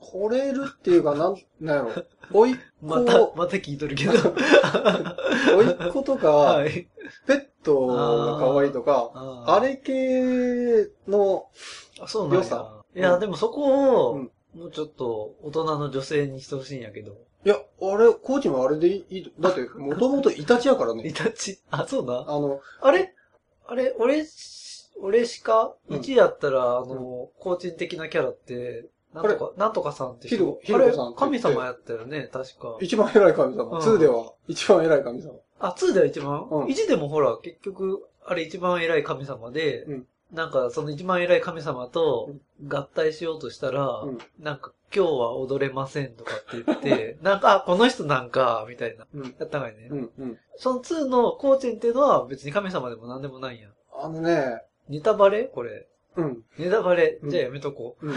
[0.00, 2.04] 惚れるっていうか、なん、なんやろ。
[2.32, 4.12] おいっ子、また、また聞いとるけど。
[5.58, 6.86] おいっ子とか、はい。
[7.26, 11.48] ペットが可愛いとか、ああれ系の、
[11.98, 12.77] 良さ。
[12.96, 17.12] いや、うんでもそこを、うんもうちょっと大人の女性にしてほしいんやけど。
[17.44, 21.12] いや、あれ、コーチンはあれでいい、だって、 もともとイタチやからイね。
[21.12, 22.24] タチ、 あ、そうな？
[22.26, 23.14] あの、あれ？
[23.66, 25.74] あれ、俺し、俺しか？
[25.90, 30.36] うん ?1 やったら、あの、コーチン的なキャラって、なんとか、なんとかさんって人？
[30.36, 32.78] ヒロヒロコさん神様やったよね、確か。
[32.80, 33.64] 一番偉い神様。
[33.64, 35.34] うん2では、一番偉い神様。
[35.60, 42.30] あ、2では一番、うん ?1 でもほら、結局、あれ一番偉い神様で、うんなんかその一番偉い神様と
[42.66, 49.06] 合体しようとしたら、うんなんか今日は踊れませんとかって言って、 なんか、あ、この人なんか、みたいな。
[49.14, 49.34] うん。
[49.38, 49.88] やったがいね。
[49.90, 50.38] うん、うん。
[50.56, 53.68] その2のコーチンっていうのは別に神様でも何でもないんや。
[54.00, 55.44] あのね、ネタバレ？
[55.44, 55.86] これ。
[56.16, 56.42] うん。
[56.58, 57.18] ネタバレ？
[57.22, 58.06] うんじゃあやめとこう。
[58.06, 58.14] うん。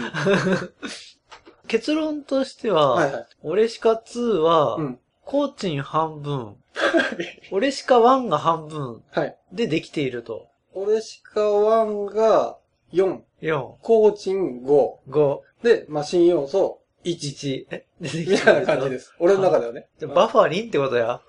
[1.68, 3.26] 結論としては、はいはい。
[3.42, 4.98] 俺しか2は、うん。
[5.24, 6.56] コーチン半分、
[7.52, 9.36] 俺しか1が半分はい。
[9.52, 10.48] でできていると。
[10.74, 12.58] 俺しか1が
[12.92, 14.90] 4、4、コーチン5。
[15.08, 17.16] 5、で、まあ、新要素1。
[17.16, 17.66] 1。
[17.70, 19.14] え出てきみたいな感じですす。
[19.18, 19.88] 俺の中ではね。
[19.98, 21.20] じゃあバファリンってことや。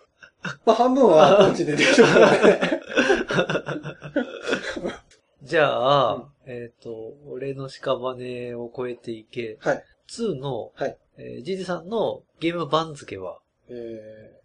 [0.66, 2.60] まあ、半分はコーチでできるからね。
[5.44, 9.84] じゃあ、うんえっ、と、俺の屍を超えていけ、はい。
[10.10, 10.98] 2の、はい。
[11.18, 14.42] えージジさんのゲーム番付は、え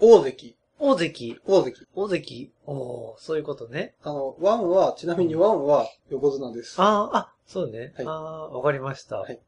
[0.00, 0.56] ー、大関。
[0.84, 1.86] 大関、大関。
[1.94, 3.94] 大関、おーそういうことね。
[4.02, 6.80] あの、1は、ちなみに1は横綱です。
[6.82, 7.92] ああ、あ、そうね。
[7.96, 9.18] はいああ、わかりました。
[9.18, 9.38] はい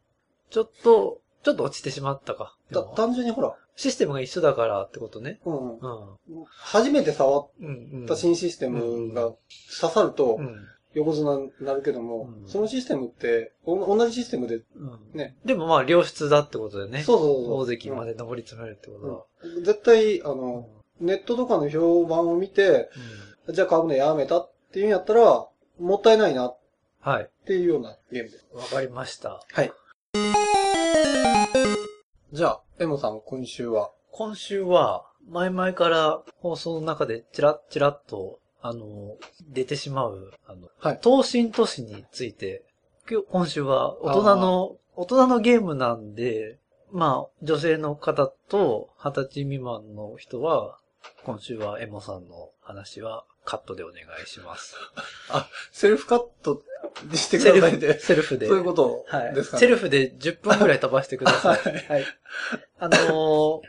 [0.51, 2.57] ちょっと、ちょっと落ちてしまったか。
[2.71, 5.41] でだも単純にほら、システムが一緒だからってことね。
[5.45, 5.79] うん。
[5.79, 5.89] う
[6.43, 6.45] ん。
[6.47, 8.07] 初めて触っうん、うん。
[8.07, 9.33] た新システムが
[9.81, 10.55] 刺さるとうん。
[10.93, 15.19] 横綱になるけども、うんそのシステムって、お同じシステムで、うん。
[15.19, 15.37] ね。
[15.45, 17.03] でもまあ、良質だってことでね。
[17.03, 17.55] そうそうそう。
[17.63, 19.25] 大関まで上り詰めるってことは。
[19.43, 20.41] うん絶対、あうん。
[20.41, 20.69] の、
[21.01, 22.91] ネットとかの評判を見て、
[23.49, 25.47] うんじゃあ買うのやめたっていうんやったら、
[25.79, 26.59] もったいないなっ
[27.01, 27.29] はい。
[27.45, 28.47] ていうようなゲームです。
[28.55, 29.45] わかりました。
[29.53, 29.71] はい。
[32.33, 33.91] じゃあ、エモさん今週は？
[34.13, 41.01] 今週は、前々から放送の中でチラッチラッと、あの、出てしまう、あの、はい。
[41.05, 42.65] 東進都市について、
[43.11, 46.59] 今日、今週は大人の、大人のゲームなんで、
[46.91, 50.79] まあ、女性の方と二十歳未満の人は、
[51.25, 54.77] 今週はエモさんの話はカットでお願いします。
[55.73, 56.63] セルフカット
[57.13, 57.99] してくださいって。
[57.99, 58.47] セルフで。
[58.47, 59.35] そういうことはい。
[59.35, 59.61] ですかね。
[59.61, 61.59] セルフで10分くらい飛ばしてください。
[61.63, 62.05] はいはい。
[62.79, 63.61] あのー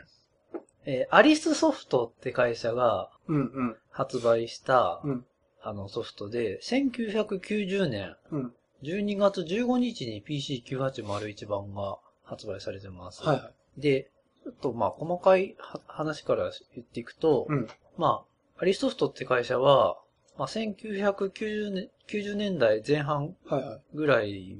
[0.88, 3.76] えーアリスソフトって会社がうんうん。
[3.90, 5.26] 発売した、うん
[5.62, 8.54] あのソフトで、1990年うん。
[8.84, 13.24] 12月15日に PC9801 版が発売されてます。
[13.24, 13.80] はいはい。
[13.80, 14.10] で、
[14.46, 17.68] ちょっとまあ細かいは話から言っていくと、うん。
[17.98, 18.22] ま
[18.58, 19.98] あ、アリスソフトって会社は、
[20.38, 23.80] まあ、1990年 ,90 年代前半はいはい。
[23.96, 24.56] ぐらい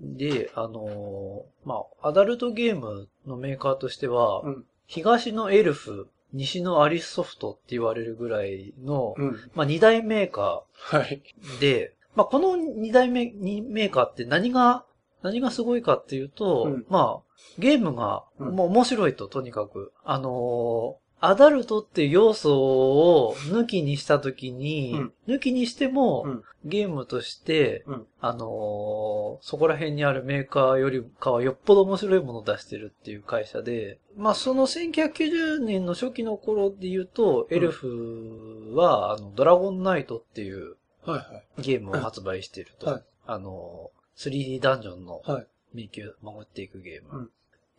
[0.00, 4.64] で、あのーまあ、アダルトゲームのメーカーとしては、うん。
[4.86, 9.50] 東のエルフ、西のアリスソフトって言われるぐらいの、うん。
[9.56, 11.20] まあ、二大メーカはい。
[11.56, 14.84] ーで、まあ、この二大メにメーカーって何が、
[15.26, 16.86] 何がすごいかっていうと、うん。
[16.88, 18.54] まあ、ゲームが、うん。
[18.54, 19.92] もう面白いと、とにかく。
[20.04, 25.12] あのーアダルトっていう要素を抜きにしたときに、うん。
[25.26, 26.42] 抜きにしても、うん。
[26.66, 28.06] ゲームとして、うん。
[28.20, 41.62] あのーそこら辺にあるメーカーよりかはよっぽど面白いものを出してるっていう会社で、まあその1990年の初期の頃で言うと、エルフは、あの、ドラゴンナイトっていうはいはい。
[41.62, 42.90] ゲームを発売していると。
[42.90, 43.02] はい。
[43.26, 45.46] あのー、3D ダンジョンのはい。
[45.74, 47.18] 迷宮を守っていくゲーム。
[47.18, 47.30] うん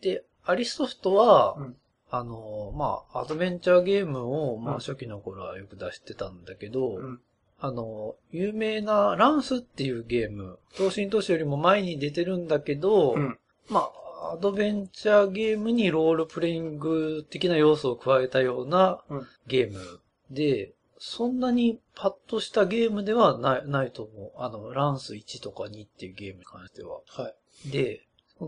[0.02, 1.76] で、アリスソフトは、うん
[2.10, 4.20] あのー、まあ、アドベンチャーゲーム
[4.52, 7.20] を、まあうん初期の頃はよく出してたんだけど、うん。
[7.60, 13.38] あの、有名なランスっていうゲーム、東進都市よりも前に出てるんだけど、うん。
[13.70, 13.90] ま
[14.22, 24.32] あ、アドベンチャーゲームにロールプレイング的な要素を加えたようなうんゲームで、そんなにパッとしたゲームではないないと思う。
[24.38, 27.00] あの、ランス1とか2っていうゲームに関しては。
[27.08, 27.34] は
[27.66, 27.70] い。
[27.70, 28.02] で、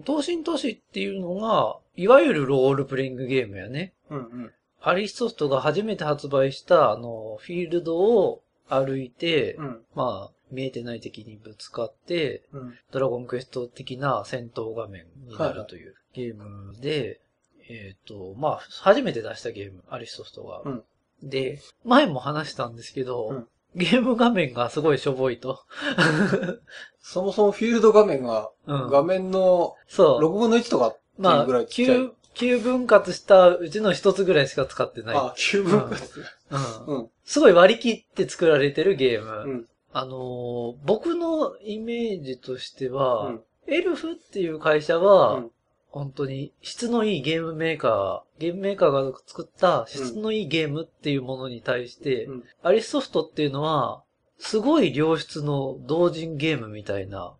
[0.05, 3.93] 東進都市っていうのが、いわゆるロールプレイングゲームやね。
[4.09, 4.51] うんうん。
[4.81, 9.81] アリスソフトが初めて発売した、あの、フィールドを歩いて、うん。
[9.95, 12.77] まあ、見えてない敵にぶつかって、うん。
[12.91, 17.19] ドラゴンクエスト的な戦闘画面になはいはいるというゲームで、
[17.67, 20.61] えっ、と、まあ、初めて出したゲーム、アリスソフトが。
[20.65, 20.83] うん
[21.23, 25.59] で、前も話したんですけど、うんゲーム画面がすごいしょぼいと。
[27.01, 30.25] そもそもフィールド画面が、うん画面のそう。
[30.25, 31.97] 6分の1とかっていまあうぐらい、ちっちゃい。
[31.97, 35.15] 9、9分割したうちの一つぐらいしか使ってない。
[35.15, 36.01] あ、9分割。
[36.87, 37.09] うんうん。
[37.23, 39.51] すごい割り切って作られてるゲーム。
[39.51, 39.67] うん。
[39.91, 45.51] あのー僕のイメージとしては、うんエルフっていう会社は、うん
[45.89, 54.03] 本当に質のいいゲームメーカー、ゲームメーカーが作った質のいいゲームっていうものに対して、うんアリスソフトっていうのは、
[54.37, 57.33] すごい良質の同人ゲームみたいな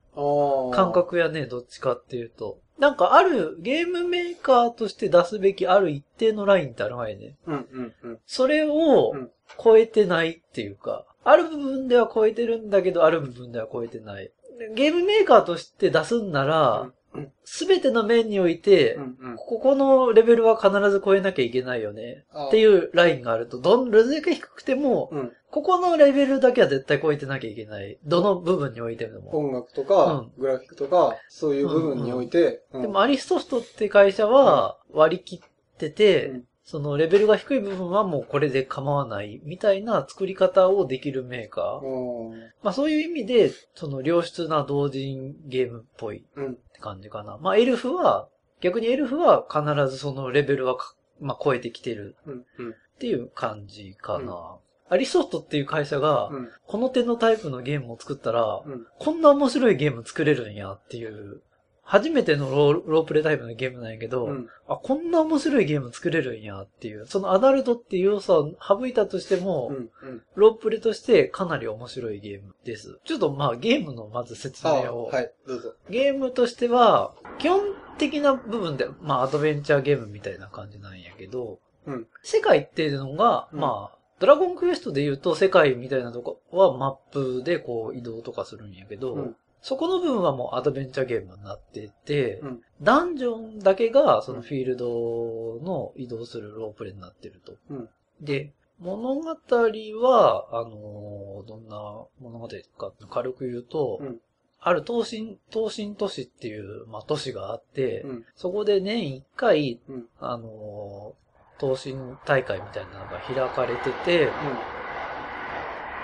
[0.74, 0.92] 感。
[0.92, 2.60] 覚やね、どっちかっていうと。
[2.78, 7.36] なんかあるゲームメーカーとして出すべきある一定のラインってあるわよね。
[7.46, 8.20] うんうんうん。
[8.26, 9.32] それをうん
[9.62, 14.32] 超えてないっていうか、ある部分では超えてるんだけど、ある部分では超えてない。
[14.76, 16.94] ゲームメーカーとして出すんならうん、
[17.43, 19.36] すべての面において、うんうん。
[19.38, 22.26] ここのレベルは必ず超えなきゃいけないよね。
[22.48, 22.60] ってう。
[22.60, 25.32] いうラインがあると、どん、レベルが低くても、うん。
[25.50, 27.98] ここのレベルだけは絶対超えてなきゃいけない。
[28.06, 29.36] どの部分においても。
[29.36, 41.84] 音楽とか、グラフィックとか、そういう部分において、うんでもアリスソフトって会社は割り切ってて、うんそのレベルが低い部分はもうこれで構わないみたいな作り方をできるメーカー。
[41.84, 46.51] うんまあそういう意味で、その良質な同人ゲームっぽいうん。
[46.51, 47.39] って感じかな。
[47.41, 48.27] まあエルフは、
[48.62, 52.34] 逆にエルフは必ずそのレベルはか、まあ超えてきてるうん。
[52.60, 52.69] うん。
[52.69, 54.58] っていう感じかな。
[54.89, 56.49] アリスソフトっていう会社が、うん。
[56.67, 58.86] この手のタイプのゲームを作ったら、うん。
[58.99, 61.41] こんな面白いゲーム作れるんやっていう、
[61.89, 64.47] 初めてのロープレイタイプのゲームなんやけど、うん。
[64.67, 69.75] あ、こんな面白いゲーム作れるんやっていう、そのアダルトっていう要素を省いたとしても、うん。
[69.75, 70.21] うん。
[70.36, 72.99] ロープレとしてかなり面白いゲームです。
[73.06, 75.08] ちょっとまあゲームのまず説あ明を。
[75.08, 75.73] はい、どうぞ。
[75.89, 77.62] ゲームとしては、基本
[77.97, 82.08] 的な部分で、まあアドベンチャーゲームみたいな感じなんやけど、うん。
[82.21, 97.54] 世界っていうのが、うんまあ、ドラゴンクエストで言うと世界みたいなとこはマップでこう移動とかするんやけど、うんそこの部分はもうアドベンチャーゲームになってて、うんダンジョンだけがそのフィールドの移動するロープレイになってると。
[97.69, 97.89] うん
[98.22, 104.22] で、物語は、あのーどんな物語か軽く言うと、うん
[104.62, 108.26] ある東進、東進都市っていう、まあ、都市があって、うん。
[108.36, 110.06] そこで年一回、うん。
[110.19, 114.30] あのー東進大会みたいなのが開かれてて、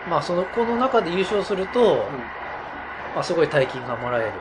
[0.09, 2.09] まあその、この中で優勝すると、
[3.15, 4.31] まあすごい大金がもらえる。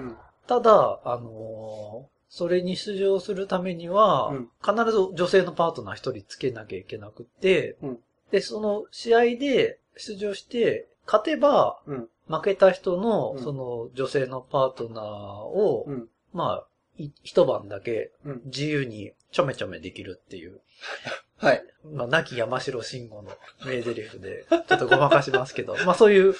[0.00, 0.06] うん。
[0.06, 0.16] うん。
[0.46, 7.98] ただ、あのーそれに出場するためには、うん必ず女性のパートナー一人つけなきゃいけなくって、うん
[8.30, 12.08] で、その試合で出場して、勝てば、うん。
[12.28, 16.08] 負けた人の、うんその女性のパートナーを、うん。
[16.32, 18.42] まあ、い一晩だけうん。
[18.46, 20.60] 自由にちょめちょめできるっていう、
[21.36, 21.62] はい。
[21.84, 23.30] まあ、亡き山城慎吾の
[23.66, 26.34] 名台詞で、ちょっとごまかしますけど、まあそういう、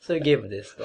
[0.00, 0.84] そういうゲームですと。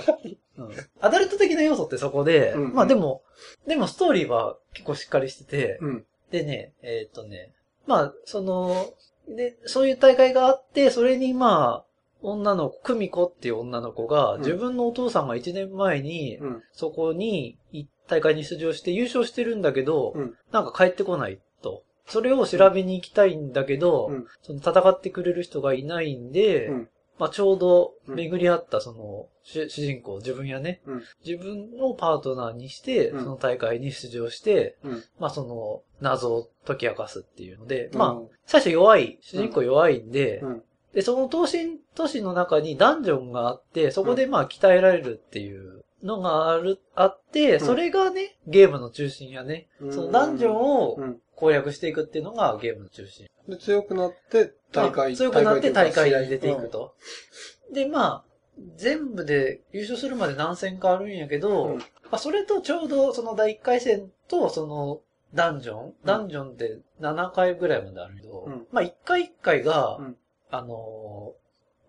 [0.58, 0.72] うん。
[1.00, 3.24] アダルト的な要素ってそこで、うんまあでも、
[3.68, 6.06] でもストーリーは結構しっかりしてて、うん。
[6.32, 7.54] でね、えーっとね、
[7.88, 8.94] まあ、その、
[9.28, 11.86] で、そういう大会があって、それにまあ、
[12.22, 16.64] 女の子、久美子っていう女の子が、うん自分のお父さんが1年前に、うん。
[16.72, 20.38] そこに、い大会に出場して優勝してるんだけど、うん。
[20.52, 21.84] なんか帰ってこないと。
[22.06, 24.28] それを調べに行きたいんだけど、うん。
[24.42, 35.04] その戦ってくれる人がいないんで、うんまあちょうど巡り合ったその主主人公、自分やね、うん自分をパートナーにして、うんその大会に出場して、うん。
[35.20, 40.64] まあその謎を解き明かすっていうので、うんまあ最初弱い、主人公弱いんで、うん。
[40.94, 49.68] で、その東進都市の中にダンジョンがあって、そこでまあ鍛えられるっていうのがある、あって、それがね、ゲームの中心やね。
[49.80, 51.22] うんそのダンジョンをうん。
[51.42, 53.28] 攻略していくっていうのがゲームの中心。
[53.52, 56.96] で、強くなって、大会、強くなって大会に出ていくと。
[57.70, 57.74] と。
[57.74, 58.24] で、まあ、
[58.76, 65.00] 全部で優勝するまで何戦かあるんやけど、うんまあ、それとちょうどその第1回戦とその
[65.34, 70.18] ダンジョン、ダンジョンって7回ぐらいまであるけど、うんまあ1回1回が、うん
[70.50, 71.42] あのー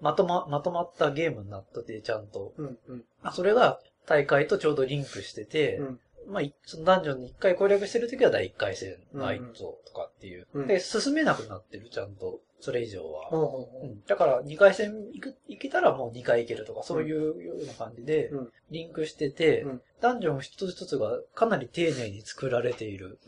[0.02, 2.52] まとま、まとまったゲームになってて、ちゃんと。
[2.58, 2.78] うん。
[2.88, 3.04] うん。
[3.22, 10.47] まあそれが大会とちょうどリンクしてて、うんまあ、いそのダンジョンに1回攻略してるときは第1回戦の相とかっていう。
[10.55, 12.41] うんで、進めなくなってる、ちゃんと。
[12.61, 13.27] それ以上は。
[13.27, 23.20] ほうんだから、2回戦行く行けたらもう2回行けるとか、そういうような感じでうん、リンクしてて、うんダンジョン一つ一つがかなり丁寧に作られている。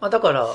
[0.00, 0.54] まあだから、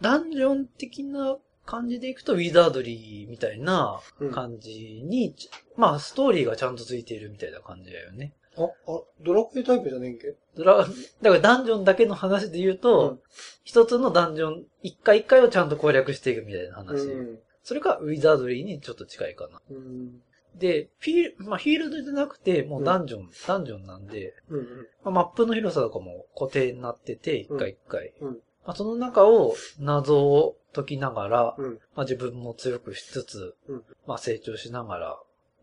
[0.00, 5.34] ダンジョン的な感じでいくと、ウィザードリーみたいなうん感じに、
[5.76, 8.32] まあストーリーがちゃんとついているみたいな感じだよね。
[8.58, 10.34] あ、あ、ドラクエタイプじゃねえんけ？
[10.56, 10.92] ドラ、だか
[11.22, 13.18] らダンジョンだけの話で言うと、
[13.64, 17.06] 一、つのダンジョン、一回一回をちゃんと攻略していくみたいな話。
[17.06, 17.38] うん。
[17.62, 19.60] それがウィザードリーにちょっと近いかな。
[19.70, 20.22] うん。
[20.56, 24.60] で、フィール、まあ、フィールドじゃなくて、もうダンジョン、ダンジョンなんで、うん。
[25.04, 28.12] まあ、マップの広さとかも固定になってて、一回一回。
[28.20, 28.28] うん。
[28.66, 31.74] まあ、その中を謎を解きながら、うん。
[31.94, 35.18] まあ、自分も強くしつつ、うんまあ、成長しながら、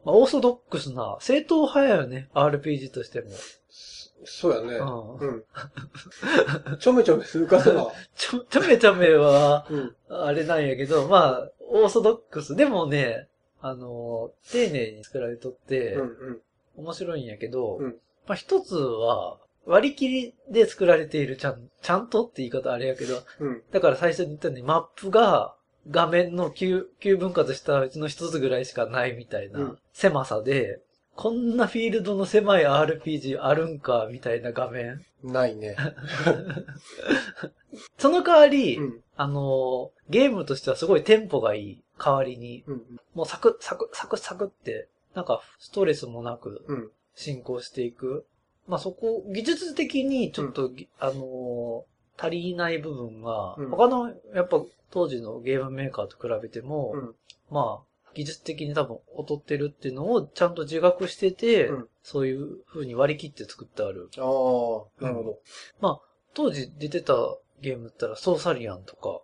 [0.05, 3.31] まあ、オーソドックスな、正統派やよね、RPG としても。
[4.23, 4.75] そうやね。
[4.77, 5.43] うんうん。
[6.79, 7.91] ちょめちょめするかせば。
[8.15, 9.95] ちょ、ちょめちょめは、うん。
[10.09, 12.55] あれなんやけど、まあ、オーソドックス。
[12.55, 13.27] でもね、
[13.61, 16.01] あの、丁寧に作られとって、うん。
[16.01, 16.41] うん。
[16.77, 23.63] 面白いんやけど、うんまあ一つは、割り切りで作られているちゃん、ちゃんとって言い方あれやけど、うん。
[23.71, 25.54] だから最初に言ったようにマップが
[25.89, 30.81] 画面の9、9分割したうちの一つぐらいしかないみたいうんな狭さで、
[31.15, 35.05] こんなフィールドの狭い RPG あるんか、みたいな画面。
[35.23, 35.77] ないね。
[37.97, 39.03] その代わり、うん。
[39.15, 42.99] あの、ゲームとしてはすごいテンポがいい代わりに、うん。
[43.13, 46.91] もうサクサクサクサクって、なんかストレスもなくうん。
[47.15, 48.25] 進行していく。
[48.67, 54.63] まあそこ、技術的にちょっと、ぎあのー足りない部分が、うん他の、やっぱ
[54.95, 57.15] 当時のゲームメーカーと比べても、うん。
[57.51, 61.87] まあ、技術的に多分劣ってるっていうのをちゃんと自覚してて、うん。
[62.01, 64.09] そういう風に割り切って作ってある。
[64.17, 65.23] ああ、なるほ
[66.33, 67.13] 当時出てた
[67.61, 69.19] ゲームだったらソーサリアンとか、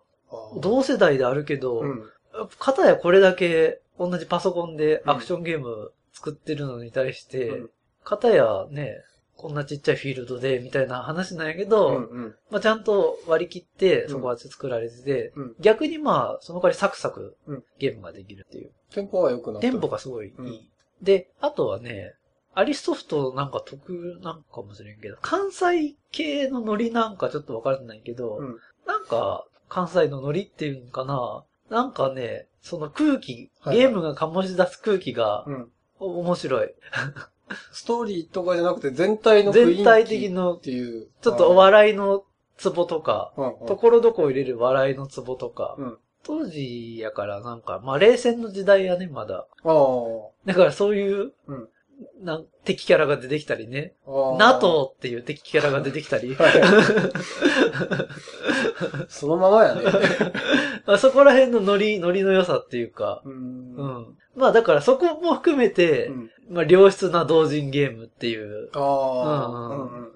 [0.59, 1.99] 同世代であるけど、うん。
[2.33, 7.69] やっぱ片やこれだけ同じパソコンでアクションゲーム作ってるのに対して、うん。
[8.03, 8.97] 片やね、
[9.41, 12.05] こんなちっちゃいフィールドで、みたいな話なんやけど、うん。
[12.05, 12.35] うん。
[12.51, 18.71] まあちゃんと割り切って、うんそこは作られてて、うん逆にまあ、その代わりサクサクうんゲームができるっていう。
[18.91, 19.67] テンポは良くなった。
[19.67, 20.33] テンポがすごいいい。
[20.37, 20.59] うん
[21.01, 22.13] で、あとはね、
[22.53, 28.57] アリスソフトなんか得なんかもしれんけど、関西系のノリなんかちょっとわからないけど、うん。
[28.85, 35.71] なんか、関西のノリっていうのかななんかね、その空気、はいゲームが醸し出す空気が、うん。
[35.99, 36.73] お面白い。
[37.71, 41.07] ストーリーとかじゃなくて全体の雰囲気全体的のっ、ていう。
[41.21, 42.23] ちょっとお笑いの
[42.57, 43.33] ツボとか、
[43.67, 49.47] ところどころ入れる笑いのツボとか、うん当時やからなんか、まあ冷戦の時代やね、まだ。
[50.45, 51.67] だからそういう、うん
[52.23, 53.93] なん敵キャラが出てきたりね。
[54.07, 56.35] NATO っていう敵キャラが出てきたり。
[59.07, 59.83] そのままやね。
[60.85, 63.21] まあそこら辺のノリ、ノリの良さっていうか。
[63.25, 63.83] うんう。
[63.83, 64.17] ん。
[64.35, 68.69] まあだからそこも含めて、うんまあ良質な同人ゲームっていう。
[68.73, 69.47] ああ。
[69.47, 70.11] うんうんうん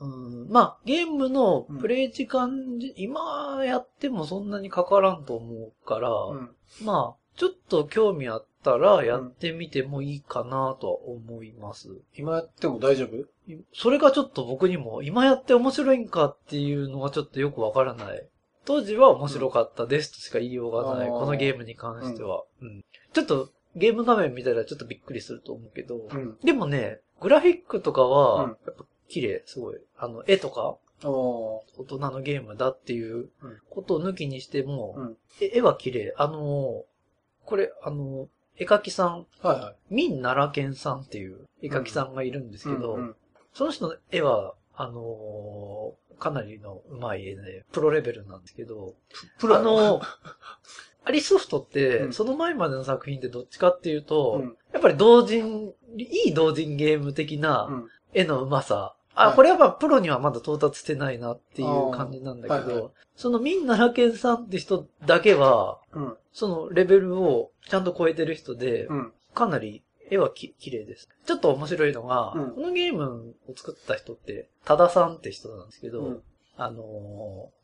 [0.00, 0.06] う
[0.46, 6.50] ん、まあゲームのプレイ時間、今やってもそんなにかからんと思うから、うん。
[6.84, 11.88] まあちょっと興味あったらやってみてもいいかなとは思います。
[12.14, 13.26] 今やっても大丈夫？
[13.72, 18.28] それがちょっと僕にも今やって面白いんかっていうのがちょっとよくわからない。
[18.64, 21.08] 当時は面白かったですとしか言いようがない。
[21.08, 22.84] このゲームに関しては、うん。
[23.18, 26.38] ちょっとゲーム画面見たらちょっとびっくりすると思うけど、うん。
[26.42, 29.78] でもね、グラフィックとかうんは、やっぱ綺麗、すごい。
[29.96, 30.76] あの、絵とか。
[31.00, 33.30] 大人のゲームだっていううん
[33.70, 36.14] ことを抜きにしても、うんえ絵は綺麗。
[36.16, 36.84] あの、
[37.44, 39.94] これ、あの、絵描きさん、はいはい。
[39.94, 43.16] 民奈良県さんっていう絵描きさんがいるんですけど、うんうん
[43.54, 48.94] その人の絵は、あのーかなりの上手い絵で、プロレベルなんですけど、
[49.38, 50.00] プロあの、
[51.08, 58.94] アリソフトって、うんその前までの作品ってどっちかっていうと、うんやっぱり同人、いい同人ゲーム的なうん絵の上手さ。
[59.14, 66.16] あ、はいこれはまあプロにはまだ到達してないなっていう感じなんだけど、はいはいその民奈良県さんって人だけは、うん。
[66.32, 69.12] そのレベルをちゃんと超えてる人で、うん。
[69.34, 71.08] かなり絵はき綺麗です。
[71.26, 76.22] ちょっと面白いのが、うんこのゲームを作った人って、多田さんって人なんですけど、うん
[76.56, 77.58] あのー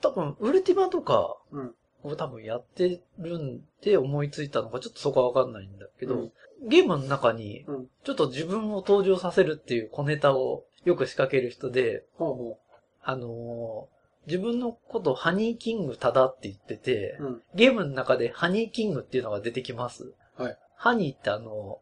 [0.00, 1.74] 多分、ウルティマとかうん。
[2.02, 12.58] を多分やってるんで思いついたのか、ちょっとそこはわかんないんだけど、うんゲームの中にうん、ちょっと自分を登場させるっていう小ネタをよく仕掛ける人で、ほうほ
[13.04, 17.24] あのー自分のことをハニーキングタダって言ってて、う。
[17.24, 17.42] うん。
[17.54, 20.12] ゲームの中でハニーキングっていうのが出てきます。
[20.36, 20.58] はい。
[20.76, 21.78] ハニーってあの、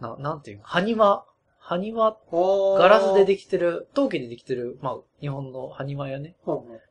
[0.00, 1.24] な、なんていうの、ハニワ、
[1.58, 6.34] 埴輪、ガガラスでできてる、陶器でできてる、まあ、日本の埴輪やね。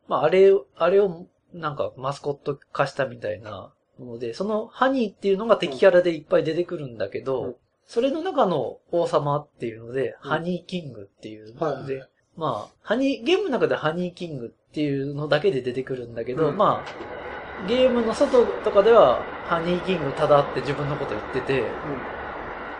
[0.08, 7.56] まあ、あれ、あれを、なんか、マスコット化したみたいなもので、そのハニーっていうのが敵キャラでいっぱい出てくるんだけど、うん。
[7.86, 10.30] それの中の王様っていうので、うん。
[10.30, 16.56] ハニーキングっていうので、はいまあ、ハニー、ゲームの中でハニーキングっていうのだけで出てくるんだけど、うん。
[16.56, 21.64] まあ、ゲームの外とかでは、ハニーキングただって自分のこと言ってて、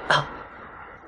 [0.09, 0.29] あ、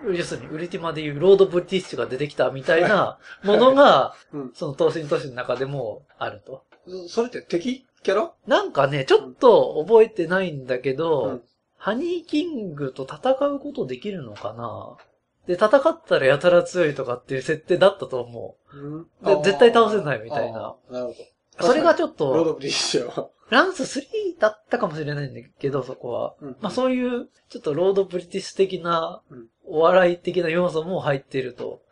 [0.05, 4.51] 要するに、ウルティマでいうロードブリティッシュが出てきたみたいなものが、うん。
[4.55, 6.65] その闘神都市の中でもあると。
[6.87, 7.09] うん。
[7.09, 8.33] それって敵キャラ？
[8.47, 11.43] なんかね、ちょっと覚えてないんだけど、うん
[11.85, 14.97] ハニーキングと戦うことできるのかな？
[15.49, 20.77] で、戦ったらやたら強いとかっていう設定だったと思うんで絶対倒せないみたいな。
[20.93, 21.15] なるほど。
[21.61, 23.31] それがちょっと、どロードブリティッシュは。
[23.51, 26.35] ランス3だったかもしれないんだけど、そこは。
[26.41, 31.83] うんまあそういう、ちょっとロードブリティッシュ的なうん、お笑い的な要素も入っていると。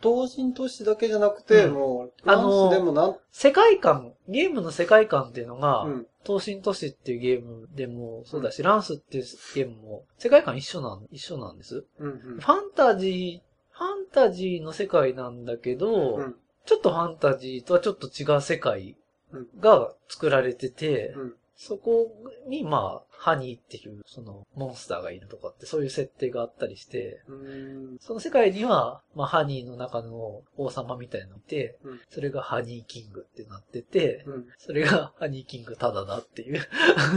[0.00, 6.06] 同人都市だけじゃなくて、うんもう、あのーランスでもなん、世界観、ゲームの世界観っていうのが、うん。
[6.24, 9.24] 東進都市っていうゲームでもそうだし、ランスっていう
[9.54, 11.84] ゲームも世界観一緒なん、一緒なんです。
[11.98, 16.24] うんファンタジー、ファンタジーの世界なんだけど、うん。
[16.24, 16.36] うん。
[16.66, 18.96] ちょっとファンタジーとはちょっと違う世界
[19.32, 21.34] うんが作られてて、うん。
[21.58, 22.12] そこ
[22.46, 27.98] にまあ、ハニーっていうそのモンスターがいるとかってそういう設定があったりして、うん。
[28.00, 34.46] その世界には、まあ、ハニーの中の王様みたいなのいて、うんそれがハニーキングってなってて、うん。
[34.58, 36.60] それが ハニーキングただだっていう、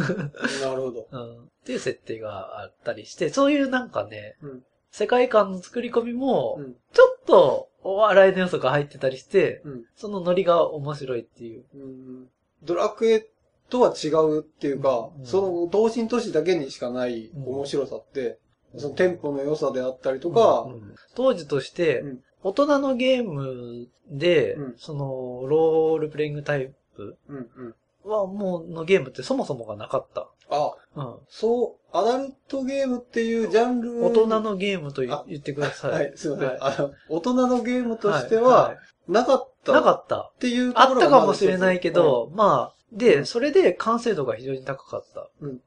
[0.66, 1.08] なるほど。
[1.12, 4.66] うん、っていう設定があったりして、そういうなんかね、うん。
[4.90, 6.76] 世界観の作り込みもう、ん。
[6.94, 9.86] ちょっとお笑いの要素が入ってたりして、うん。
[9.96, 11.66] そのノリが面白いっていう。
[11.76, 12.30] うん。
[12.64, 13.28] ドラクエ
[13.72, 18.38] とは違うっていうか、うんその同人都市だけにしかないうん面白さって、
[18.78, 27.18] そのテンポの良さであったりとか、うん当時としてうん、大人のゲームで、うんその、ロールプレイングタイプ。
[28.04, 30.28] はもう、のゲームってそもそもがなかった。
[30.50, 31.16] あ、うん。
[31.30, 35.92] そう、アダルトゲームっていうジャンル大人のゲームと言ってください。
[35.92, 36.48] はい、すいません。
[36.48, 38.76] はいあの、大人のゲームとしていは、
[39.08, 39.74] なかった。
[39.74, 40.32] なかった。
[40.36, 45.30] っていうとあったかもしれないけど、まあ、うで、んそれで完成度が非常に高かった。
[45.42, 45.62] うん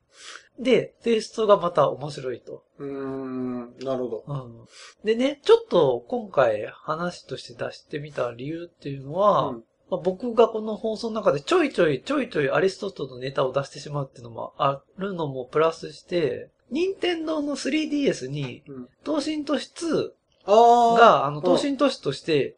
[0.58, 2.62] で、テイストがまた面白いと。
[2.78, 4.24] うーん、なるほど。
[4.28, 4.66] うん。
[5.04, 18.88] でね、ちょっと今回話として出してみた理由っていうのは、うんまあ、僕がこの放送の中でちょいちょいちょいちょいアリストトのネタを出してしまうっていうのもあるのもプラスして、任天堂の 3DS に、うん。
[19.04, 20.10] 東進都市2
[20.46, 20.98] ああ。
[20.98, 22.56] が、あの、うん東進都市として。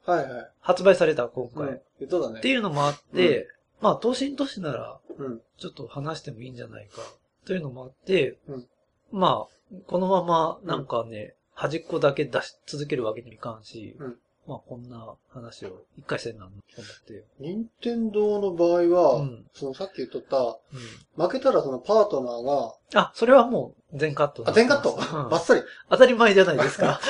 [0.60, 1.66] 発売された、今回。
[1.68, 1.80] うん。
[2.00, 2.40] 言っとだね。
[2.40, 3.48] っていうのもあって、
[3.80, 5.40] まあ、東進都市なら、うん。
[5.58, 7.02] ちょっと話してもいいんじゃないか。
[7.46, 8.66] というのもあって、うん
[9.12, 14.16] まあ、このまま、なんかね、端っこだけ出し続けるわけにもいかんし、うん
[14.46, 17.24] まあ、こんな話を一回戦なんと思って。
[17.40, 21.24] 任天堂の場合は、うんそのさっき言っとった、うん。
[21.24, 24.96] 負けたらそのパートナーが、あ、それはもう全カットにあ、全カット、う
[25.26, 25.62] んバッサリ。
[25.90, 27.00] 当たり前じゃないですか。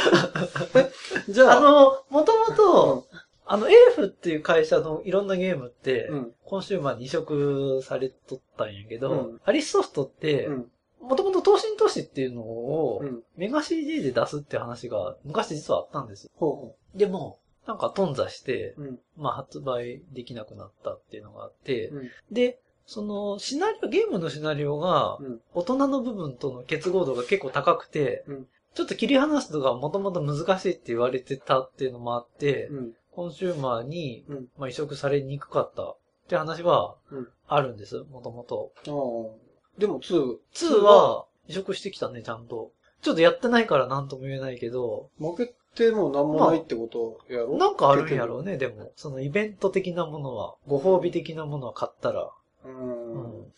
[1.29, 3.16] じゃあ、あの、もともと、う
[3.47, 6.33] あの、エルフっていう会社のいろんなゲームって、うん。
[6.45, 10.71] コンシューマーに移植されとったんやけど、うんアリスソフトってう、ん。
[11.01, 13.23] もともと東進都市っていうのを、うん。
[13.37, 16.31] メガ CD で出すって話が昔実はあったんです。
[16.37, 18.83] ほうほでも、なんか頓挫して、う。
[18.83, 18.99] うん。
[19.17, 22.11] まあ発売できなくなったっていうのがあって、うん。
[22.33, 25.41] で、そのシナリオ、ゲームのシナリオがうん。
[25.55, 32.93] 大人の部分との結合度が結構高くて、うんちょっと切り離すのがもともと難しいって言われてたっていうのもあって、うん。
[33.17, 34.47] コンシューマーに、うん。
[34.59, 35.97] まあ、移植されにくかったっ
[36.29, 38.73] て話はうんあるんです、もともと。
[38.87, 39.81] ああ。
[39.81, 40.37] でも2。
[40.55, 42.73] 2は移植してきたね、ちゃんと。
[43.01, 48.93] ちょっとやってないから何とも言えないけど、負けてもなんもないってことやろ、なんかあるんやろうね、でも。
[48.97, 52.31] そのイベント的なものは、ご褒美的なものは買ったら、
[52.65, 52.69] う。
[52.69, 53.53] うんん、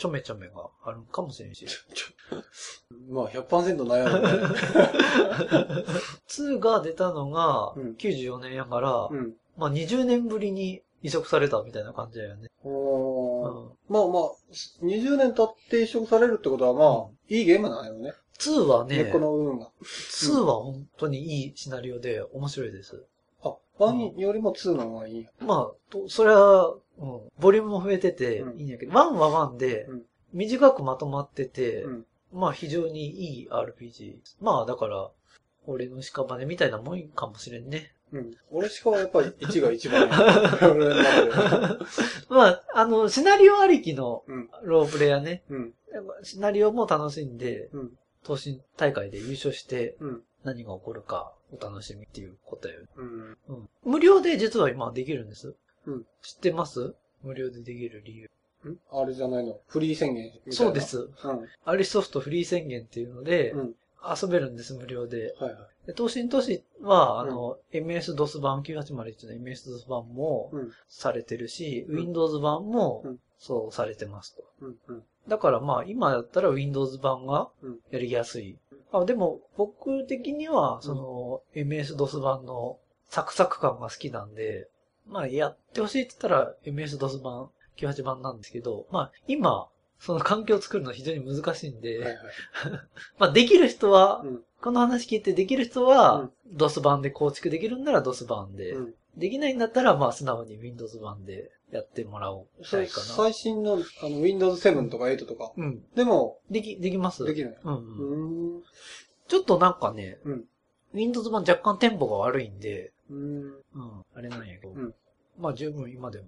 [0.00, 1.66] ちょめちょめがあるかもしれんし。
[3.10, 5.84] まあ、100%悩むね。
[6.26, 9.34] 2が出たのがうん94年やから、うん。
[9.58, 12.48] まあ20年ぶりに移植されたみたいな感じだよね。
[12.64, 14.32] おーうんまあまあ、
[14.82, 18.14] 20年経って移植されるってことはまあ、いいゲームなんよね。
[18.38, 19.70] 2はね根っ、この部分が。
[19.82, 23.04] 2は本当にいいシナリオで面白いです。
[23.86, 25.26] あ、1よりも2の方がいい。
[25.40, 30.02] まあ、とそれは、うん、ボリュームも増えててうんいいんやけど、1は1でうん、
[30.32, 32.06] 短くまとまってて、うん。
[32.32, 34.16] まあ非常にいい RPG。
[34.40, 35.10] まあだから、
[35.66, 37.92] 俺の屍みたいなもんかもしれんね。
[38.12, 38.30] うん。
[38.50, 40.08] 俺しかはやっぱり 1が一番。
[42.28, 44.50] まあ、あの、シナリオありきのうん。
[44.62, 45.42] ロープレイヤーね。
[45.48, 45.74] うん。
[46.22, 47.92] シナリオも楽しんで、うん。
[48.22, 50.22] 東進大会で優勝してうん。
[50.44, 52.86] 何が起こるかお楽しみっていうことやよね。
[52.96, 53.38] うん。
[53.48, 53.68] うん。
[53.84, 55.54] 無料で実は今できるんです。
[55.86, 56.06] うん。
[56.22, 56.94] 知ってます？
[57.22, 58.30] 無料でできる理由。
[58.70, 58.78] ん？
[58.90, 59.58] あれじゃないの？
[59.66, 60.30] フリー宣言。
[60.50, 60.80] そうで。
[60.80, 60.98] す。
[60.98, 61.10] うん。
[61.64, 63.74] アリソフトフリー宣言っていうので、うん。
[64.02, 65.34] 遊べるんです、無料で。
[65.38, 65.86] はいはい。
[65.86, 70.72] で東進都市は、あの、MS-DOS 版、9801の MS-DOS 版もうん。
[70.88, 74.44] されてるし、うん Windows 版もうんそうされてますと。
[74.62, 74.78] うん。
[74.88, 75.02] うん。
[75.28, 78.56] だからまあ、今だったら Windows 版がうんやりやすい。
[78.92, 82.78] あでも、僕的には、その、MS-DOS 版の
[83.08, 84.68] サクサク感が好きなんで、
[85.06, 89.68] まあ、やってほしいって言ったら MS-DOS 版、98版なんですけど、まあ、今、
[89.98, 92.16] その環境を作るのは非常に難しいんで、はいはい。
[93.18, 94.44] まあ、できる人は、うん。
[94.60, 98.94] この話聞いてできる人うはん、DOS 版で構築できるんなら DOS 版で、うん。
[99.16, 102.86] できないんだったら、まあ、素直に Windows 版でやってもらおうかな。
[102.86, 105.52] 最新の、あの、Windows 7とか8とか。
[105.56, 105.82] うん。
[105.94, 107.56] でも、でき、できますできるね。
[107.64, 108.62] うん、ううん。
[109.28, 110.44] ちょっとなんかね、うん。
[110.92, 113.42] Windows 版若干テンポが悪いんで、うーん。
[113.42, 113.54] うん、
[114.14, 114.94] あれなんやけど、うん
[115.38, 116.24] まあ十分今でも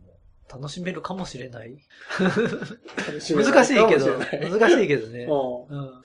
[0.51, 1.76] 楽しめるかもしれない。
[2.18, 4.07] 難難しいけど、
[4.49, 5.24] 難しいけどね。
[5.24, 6.05] ううん。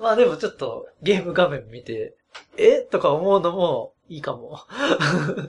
[0.00, 2.14] まあでもちょっとゲーム画面見て、
[2.56, 2.82] え？
[2.82, 4.54] とか思うのもいいかも。
[4.54, 4.58] ん。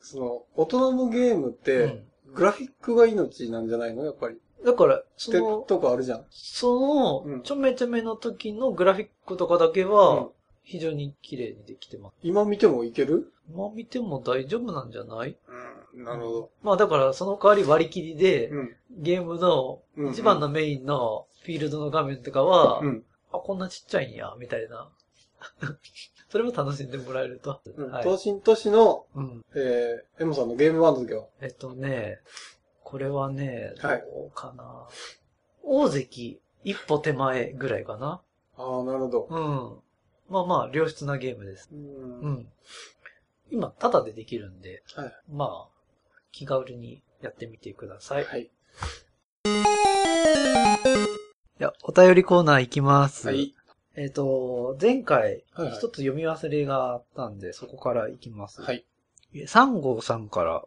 [0.00, 2.09] その、大人のゲームっうて、ん。
[2.34, 4.04] グラフィックが命なんじゃないの？
[4.04, 4.36] やっぱり。
[4.64, 6.24] だから、その、とこあるじゃん。
[6.30, 10.28] その、うんちょめちょめの時のグラフィックとかだけは、
[10.62, 12.14] 非常に綺麗にできてます。
[12.22, 13.32] 今見てもいける？
[13.50, 15.36] 今見ても大丈夫なんじゃない？
[15.94, 16.04] うん。
[16.04, 16.50] なるほど。
[16.62, 18.76] まあだからその代わり割り切りで、うん。
[18.98, 19.80] ゲームの
[20.12, 23.02] 一番のメインのフィールドの画面とかは、うん。
[23.32, 24.88] あ、こんなちっちゃいんや、みたいな。
[26.30, 27.60] それも楽しんでもらえると。
[27.76, 27.90] うん。
[27.90, 29.44] はい東進都市の、うん。
[29.54, 32.20] えー、エモさんのゲーム番付はえっとね、
[32.84, 34.86] これはね、どはいうかな。
[35.64, 38.20] 大関一歩手前ぐらいかな。
[38.56, 39.26] ああ、なるほど。
[39.28, 40.32] うん。
[40.32, 41.68] まあまあ、良質なゲームです。
[41.72, 41.76] う。
[41.76, 42.46] うんん。
[43.50, 45.12] 今、タダでできるんで、はい。
[45.28, 45.68] まあ、
[46.30, 48.24] 気軽にやってみてください。
[48.24, 48.42] はい。
[48.42, 48.50] い
[51.58, 53.26] や、お便りコーナー行きます。
[53.26, 53.54] はい。
[53.96, 58.62] えっ、と、前回、はいはい一つ読み忘れがあったんで、そこから行きます。
[58.62, 58.84] はい。
[59.34, 60.64] えサンゴさんから、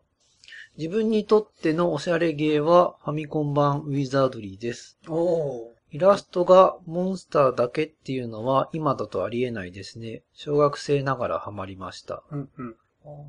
[0.78, 4.98] 自分にとってのおしゃれゲーはファミコン版ウィザードリーです。
[5.08, 5.74] おー。
[5.92, 10.24] イラストがモンスターだけっていうのは今だとありえないですね。
[10.34, 12.24] 小学生ながらハマりました。
[12.32, 12.76] うんうん。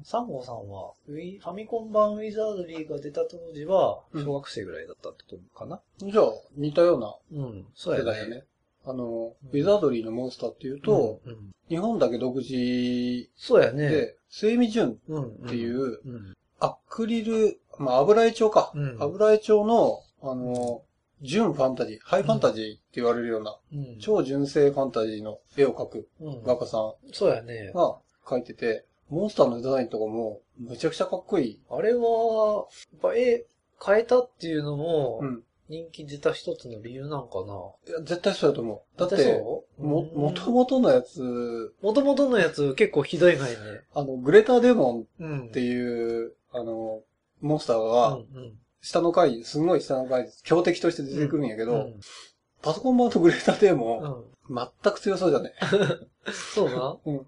[0.05, 6.25] サンゴさんは、ファミコン版ウィザードリーが出た当時は、うん小学生ぐらいだったってことかな、じゃあ、
[6.57, 8.45] 似たようなうん、そうやね。
[8.87, 13.89] あの、うんウィザードリーのモンスターっていうと、うんうん日本だけ独自そうやね。
[13.89, 16.35] で、セイミジュンうん、っっていう、うん。
[16.61, 18.71] アクリル、まあ、油絵調か。
[18.75, 20.83] うん油絵調の、あの、
[21.23, 23.99] 純ファンタジー、ハイファンタジーって言われるような、うん。
[23.99, 27.73] 超純正ファンタジーの絵を描くうん、画家さんそうやね。
[27.75, 31.61] が描いてて、モンスターのデザインとかも、むちゃくちゃかっこいい。
[31.71, 33.47] あれは、やっぱ絵
[33.83, 35.43] 変えたっていうのもう、ん。
[35.69, 37.55] 人気出た一つの理由なんかな？
[37.89, 38.99] いや、絶対そうだと思う。
[38.99, 39.41] だって、
[39.79, 43.57] も、もともとのやつ、もともとのやつ結構ひどいがいね。
[43.95, 45.47] あの、グレタデモンうん。
[45.47, 47.03] っていう、あの、
[47.41, 48.53] モンスターうが、んうん
[48.87, 52.01] 下の階、すんごい下の階、強敵として出てくるんやけど、うん
[52.61, 54.69] パソコン版のグレタデモン、うん。
[54.83, 55.53] 全く強そうじゃね。
[56.55, 56.97] そうな？
[57.05, 57.27] うん。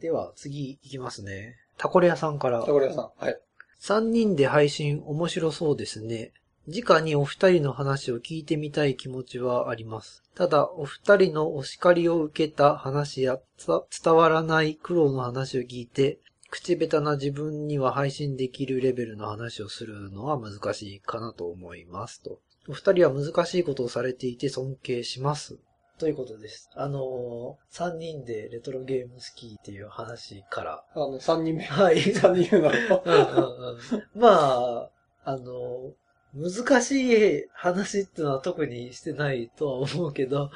[0.00, 1.56] では、次行きますね。
[1.78, 2.60] タコレ屋さんから。
[2.60, 3.10] タコレアさん。
[3.16, 3.40] はい。
[3.80, 6.32] 3人で配信面白そうですね。
[6.68, 10.22] 直にお二人の話を聞いてみたい気持ちはあります。
[10.34, 13.66] ただ、お二人のお叱りを受けた話やつ
[14.02, 16.18] 伝わらない苦労の話を聞いて、
[16.50, 22.38] 口下手な自分には配信できるレベルの話をするのは難しいかなと思いますと。
[22.68, 25.58] お二人は難しいことをされていて尊敬します。
[25.98, 26.70] ということです。
[26.74, 30.84] あのー、3人でレトロゲーム好きっていう話から。
[30.94, 31.64] あの、3人目。
[31.64, 31.96] はい。
[32.14, 33.02] 3人目なの。
[33.04, 34.90] うんうんうんまあ、
[35.24, 35.92] あの、
[36.34, 40.50] 難しい話っていうのは特にしてないとは思うけど、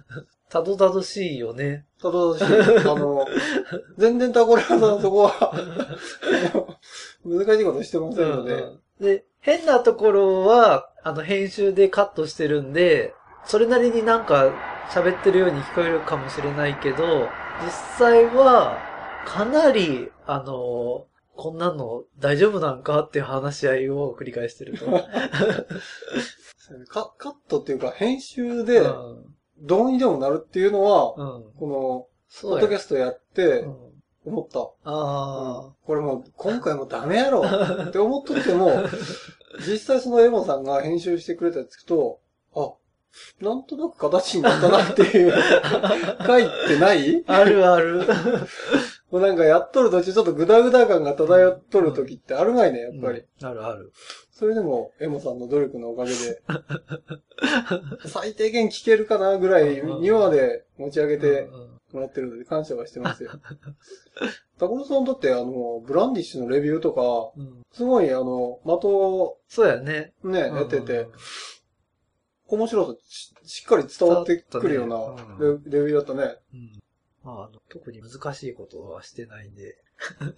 [0.50, 1.86] たどたどしいよね。
[2.00, 3.26] ただ私、あの、
[3.96, 5.52] 全然タコレアさんのそこは、
[7.24, 8.80] 難しいことしてませんので、うん。
[9.00, 13.14] で、変なところは、あの、編集でカットしてるんで、
[13.46, 14.52] それなりになんか
[14.90, 17.28] 喋ってるように聞こえるかもしれないけど、
[17.64, 18.76] 実際は、
[19.24, 24.86] かなり、あの、こんなの大丈夫なんかっていう話し合いを繰り返してると。
[26.88, 29.24] カカットっていうか編集でうん
[29.62, 31.44] どうにでもなるっていうのは、うん。
[31.56, 32.06] この、
[32.50, 33.76] ポッドキャストやってうん
[34.24, 34.60] 思った。
[34.84, 38.70] あこれもう今回もダメやろって思っとっても、
[39.66, 42.20] 実際そのエモさんが編集してくれたやつ聞くと、
[42.56, 42.72] あ、
[43.40, 45.32] なんとなく形になったなっていう
[46.24, 47.22] 回ってない？
[47.26, 47.34] あ。
[47.34, 48.02] あるある。
[49.12, 53.20] もうなんかやっとる途中ちょっとグダグダ感が漂っとる時ってあるまいね、やっぱり。
[53.20, 53.92] うんあるある。
[54.30, 56.42] それでも、エモさんの努力のおかげで、
[58.08, 61.46] 最低限聞けるかなぐらいにまで持ち上げて
[61.92, 63.32] もらってるので感謝はしてますよ。
[64.58, 70.14] タコロさんだってあの、ブランディッシュのレビューとか、うんすごいあの、的をそうやね。
[70.24, 71.08] ね、うんやってて、
[72.46, 76.38] 面白さししっかり伝わってくるようなレビューだったね。
[76.54, 76.81] うん
[77.24, 79.78] まあ、あの特に難しいことはしてないんで、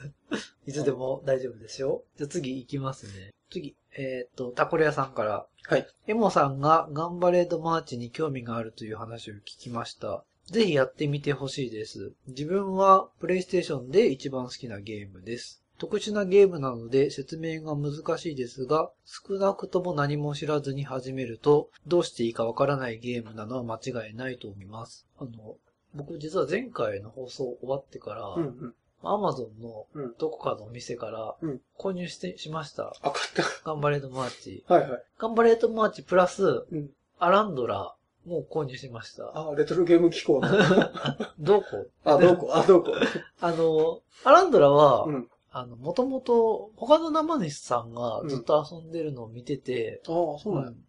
[0.66, 2.04] いつでも大丈夫ですよ。
[2.16, 3.32] じゃあ次行きますね。
[3.50, 5.46] 次、えーっと、タコレ屋さんから。
[5.66, 5.86] はい。
[6.06, 10.24] エモさんがガンバレードマーチに興味があるという話を聞きました。
[10.46, 12.12] ぜひやってみてほしいです。
[12.26, 15.62] 自分はプレイステーションで一番好きなゲームです。
[15.78, 25.06] 特殊なゲームなので説明が難しいですが、少なくとも何も知らずに始めると、どうしていいかわからないゲームなのは間違いないと思います。
[25.18, 25.56] あの、
[25.94, 28.74] 僕実は前回の放送終わってから、うんうん。
[29.06, 32.94] アマゾンのうんどこかのお店からうん購入して、しました。
[33.02, 33.14] あ、買っ
[33.64, 34.64] ガンバレードマーチ。
[34.66, 34.74] た。
[34.74, 35.02] はいはい。
[35.18, 36.90] ガンバレードマーチプラス、うん。
[37.18, 37.94] アランドラ
[38.26, 39.30] もう購入しました。
[39.34, 40.48] あ、レトロゲーム機構の。
[41.38, 41.86] どこ？
[42.04, 42.48] あ、どこ？
[42.52, 42.92] あ、どこ？
[43.40, 45.28] あの、アランドラは、うん。
[45.50, 50.70] あの、もともと他の生主さんがずっと遊んでるのを見てて、ああ、そうなんや。
[50.70, 50.84] うん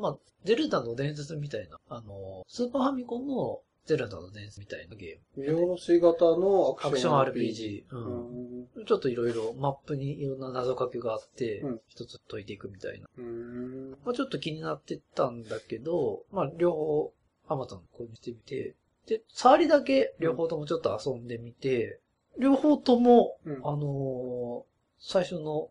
[0.00, 5.46] まあ、ゼルダの伝説みたいな、あの、スーパーファミコンのゼルダの伝説みたいなゲーム。
[5.46, 7.84] 見下ろし型のアアクション RPG。
[7.90, 8.84] うんうん。
[8.84, 13.08] ちょっといろいろマップにいろんな謎かけがあってうん、一つ解いていくみたいな。
[13.16, 13.90] うん。
[14.04, 17.12] まあちょっと気になってたんだけど、まあ両方
[17.48, 18.74] アマゾン購入してみて、
[19.06, 22.00] で、触りだけ両方ともちょっと遊んでみて、
[22.38, 25.68] 両方とも、うんあのー最初の。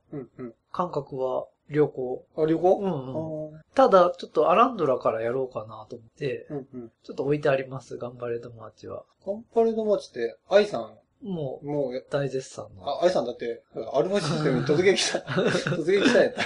[0.71, 2.25] 感覚は良好。
[2.35, 3.57] あ、旅う行んうん。
[3.57, 6.53] あただ、ちょっとアランドラからやろうかなと思って、あ。
[6.53, 6.91] うんうん。
[7.03, 9.03] ちょっと置いてあります、頑張れドマーチは。
[9.23, 12.87] カンパレードマッチって、愛さん、もう、もうや、大絶賛の。
[12.87, 13.63] あ、愛さんだって、
[13.93, 16.43] アルファシステムに突撃した、 突撃したんやった。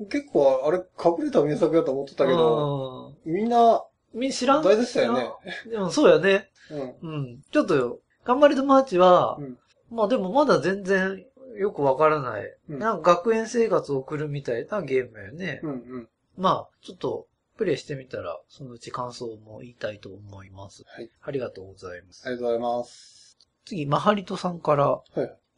[0.10, 4.62] 結構、あれ、隠れた名作やと思ってたけど、うんみんな、み知らん？
[4.62, 5.30] 大絶賛やね。
[5.70, 6.50] でもそうやね。
[6.70, 7.10] うん。
[7.10, 7.42] うん。
[7.50, 9.58] ちょっと、頑張れドマーチは、うん
[9.90, 11.22] まあでもまだ全然
[11.58, 12.56] よくわからない。
[12.68, 15.60] うんなんか学園生活を送るみたいなゲームやね。
[15.62, 16.08] うんうん。
[16.36, 17.26] まあ、ちょっと、
[17.56, 20.84] プレイしてみたら、そのうち感想も言いたいと思います。
[20.86, 21.10] はい。
[21.20, 22.26] ありがとうございます。
[22.26, 23.38] ありがとうございます。
[23.64, 25.02] 次、マハリトさんから、は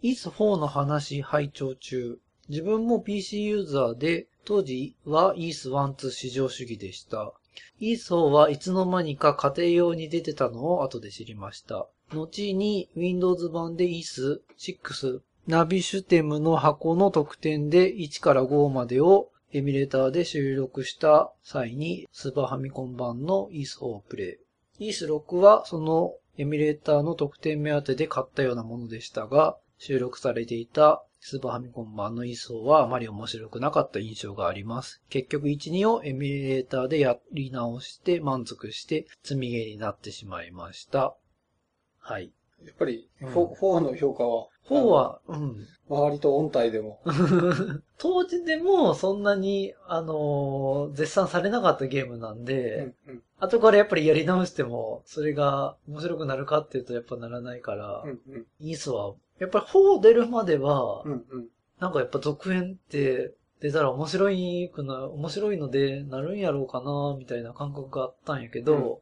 [0.02, 0.08] い。
[0.08, 2.18] イース4の話拝聴中。
[2.48, 7.32] 自分も PC ユーザーで、当時はイース1、2至上主義でした。
[7.78, 11.88] イース4はいつの間にか家庭用に出てたのを後で知りました。
[12.12, 24.38] 後に Windows 版でイース6、ナビシュテムの箱の特典で1から5までをエミュレーターで収録した際にスーパーファミコン版のイース4をプレ
[24.78, 24.86] イ。
[24.86, 35.02] イース6はそのエミュレーターの特典目当てで買ったようなものでしたが、収録されていたスーパーファミコン版のイース4はあまり面白くなかった印象があります。
[35.10, 41.14] 結局1、2をエミュレーターでやり直して満足して積みゲーになってしまいました。
[41.98, 42.32] はい。
[42.64, 45.66] やっぱり、うんフォ4の評価は、4は、うん。
[45.88, 47.00] 割と音体でも。
[47.98, 53.22] 当時でもそんなに、あのー絶賛されなかったゲームなんうで、んうん。
[53.38, 58.46] 後からやっぱりやり直しても、それが面白くなるかっていうとやっぱならないから、うんうん。
[58.60, 61.48] イースは、やっぱり4出るまでは、うんうん。
[61.80, 69.00] なんかやっぱ続編って出たら面白いくな、面白いのでなるんやろうかな、みたいな感覚があったんやけど、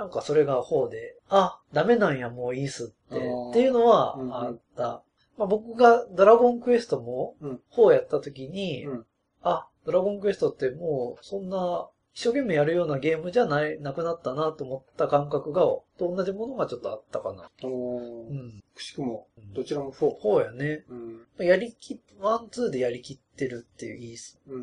[0.00, 5.02] なんかそれが4で、あ、ダメなんや、もういいっすって、っていうのはあった。
[5.36, 9.06] まあ、僕がドラゴンクエストもうん4やった時に、うん
[9.42, 17.50] あ、ドラゴンクエストってもうそんな一生懸命やるようなゲームじゃない、なくなったなと思った感覚が、と同じものがちょっとあったかな。
[17.62, 18.62] うん。
[18.74, 20.18] くしくも、どちらも4。
[20.18, 20.84] 4やね。
[20.88, 21.46] うん。
[21.46, 24.16] やりき、 one、two でやりきってるっていういい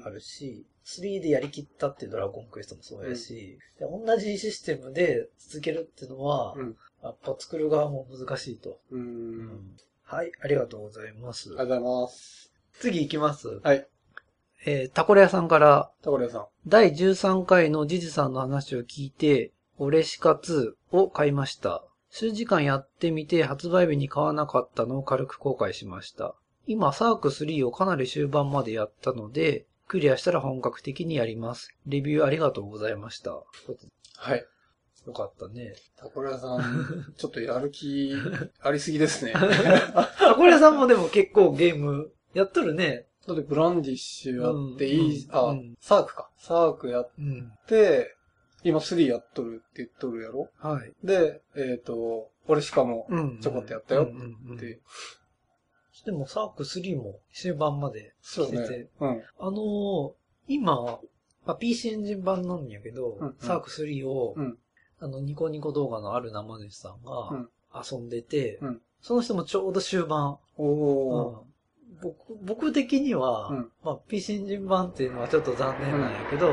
[0.04, 8.80] あるし、3でやりきったっていうドラゴンクエストもそうやし、で同じシステムで続けるっていうのは、うんやっぱ作る側も難しいと。
[8.92, 8.98] う。
[8.98, 11.50] うんはい、ありがとうございます。
[11.50, 12.52] ありがとうございます。
[12.80, 13.60] 次行きます。
[13.62, 13.88] はい。
[14.66, 16.46] えー、タコレ屋さんから、タコレアさん。
[16.66, 21.84] 第13回のジジさんの話を聞いて、オレシカ2を買いました。
[22.10, 26.34] 数時間やってみて発売日に買わなかったのを軽く後悔しました。
[26.66, 31.70] 今、サーク3をかなり終盤までやったので、クリアしたら本格的にやります。
[31.86, 33.32] レビューありがとうございました。
[33.32, 34.46] はい。
[35.06, 35.74] よかったね。
[35.98, 38.14] タコレアさん、ちょっとやる気
[38.62, 39.32] ありすぎですね。
[40.20, 43.06] タコレ屋さんもでも結構ゲームやっとるね。
[43.26, 46.30] だってブランディッシュやっていい、あ、サークか。
[46.38, 47.52] サークやっうん。
[47.68, 48.16] て、
[48.64, 50.50] 今3やっとるって言っとるやろ？
[50.60, 50.94] はい。
[51.04, 54.10] で、えっ、と、俺しかもうんちょこっとやったよ
[54.56, 54.80] って、
[56.08, 58.88] でもサーク3も終盤まで来てて、ね。
[59.02, 59.24] うん。
[59.40, 60.12] あのー
[60.48, 61.02] 今、
[61.46, 64.58] まあ、PC エンジン版なんやけど、うんうんサーク3を、うん。
[65.02, 67.50] あの、ニコニコ動画のある生主さんがうん。
[67.76, 68.82] 遊んでて、うん。
[69.02, 70.38] その人もちょうど終盤、
[72.02, 73.72] 僕僕的には、うん。
[73.84, 76.52] まあ、PC エンジン版っていうのはちょっと残念なんやけど、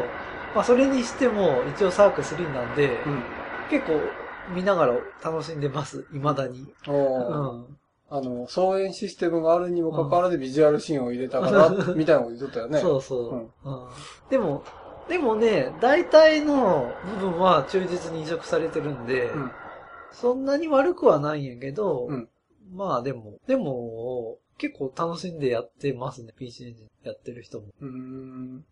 [0.53, 3.23] まあ、それにしても一応サーク3なんで、うん。
[3.71, 4.01] 結構
[4.53, 6.67] 見ながら楽しんでます、未だに。
[8.17, 12.79] あの、総演システムがあるにもかかわらずビジュアルシーンを入れたから、みたいなこと言っとったよね。
[12.79, 13.49] そうそう、うんうん
[14.31, 14.63] でも、
[15.09, 19.51] でもね、大体の部分は忠実に移植されてるんで、うん。
[20.13, 22.29] そんなに悪くはないんやけど、うん
[22.73, 27.67] まあでも、でも、結構楽しんでやってますね、PC エンジンやってる人も。
[27.81, 28.65] うーん。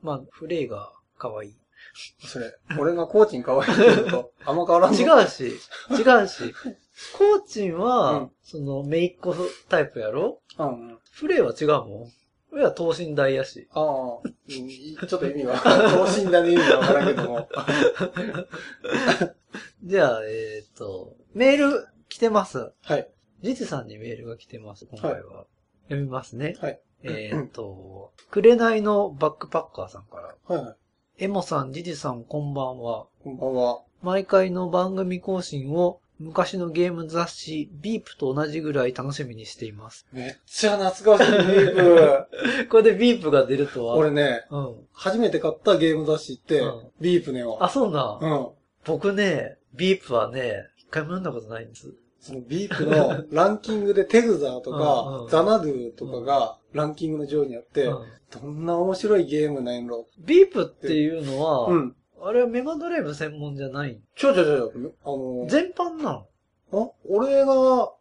[0.00, 1.54] まあ、フレイが可愛い。
[2.24, 4.98] それ、俺がコーチに可愛いって言うと、あんま変わらんの？
[4.98, 5.44] 違うし、
[5.90, 6.54] 違うし。
[7.18, 9.34] コーチンは、うんその、めいっ子
[9.68, 10.40] タイプやろ？
[10.58, 10.98] うんうん。
[11.12, 12.10] フレイは違うもん。
[12.50, 13.68] フレイは等身大やし。
[13.72, 13.84] ああ、
[14.22, 14.32] うん
[15.06, 17.48] ちょっと意味は、等身大の意味はわからんけども。
[19.84, 22.72] じゃあ、えっ、と、メール来てます。
[22.82, 23.10] はい。
[23.42, 25.46] ジジさんにメールが来てます、今回は。
[25.84, 26.56] 読みますね。
[26.60, 26.80] はい。
[27.02, 30.34] えっ、と、くれないのバックパッカーさんから。
[30.56, 30.76] はいはい。
[31.24, 33.06] エモさん、ジジさん、こんばんは。
[33.22, 33.82] こんばんは。
[34.02, 40.06] 毎回の番組更新を昔のゲーム雑誌、ビープと同じぐらい楽しみにしています。
[40.12, 42.68] めっちゃ懐かしい Beep。
[42.70, 43.96] これで Beep が出るとは。
[43.96, 44.74] 俺ね、うん。
[44.92, 47.64] 初めて買ったゲーム雑誌ってうん、 Beep ねは。
[47.64, 48.18] あ、そうな。
[48.20, 48.48] うん。
[48.84, 51.92] 僕ね、 Beep はね、一回も読んだことないんです。
[52.20, 60.08] その Beep の ランキングでテグザーとうんうんか、ザナドゥとかがランキングの上位にあって、うんどんな面白いゲームなんやろ。
[60.18, 61.96] Beep っていうのは、うん。
[62.22, 64.00] あれはメガドライブ専門じゃない？
[64.14, 64.72] ちょちょちょ
[65.04, 66.24] あの、全般な
[66.72, 66.86] の？
[66.86, 66.90] あ？
[67.08, 67.92] 俺が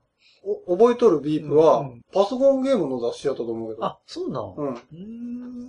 [0.43, 3.85] お覚えとるビープは、うんうんパソコンゲームの雑誌やったと思うけど。
[3.85, 4.55] あ、そうなの？
[4.57, 4.67] うん。
[4.69, 4.97] うー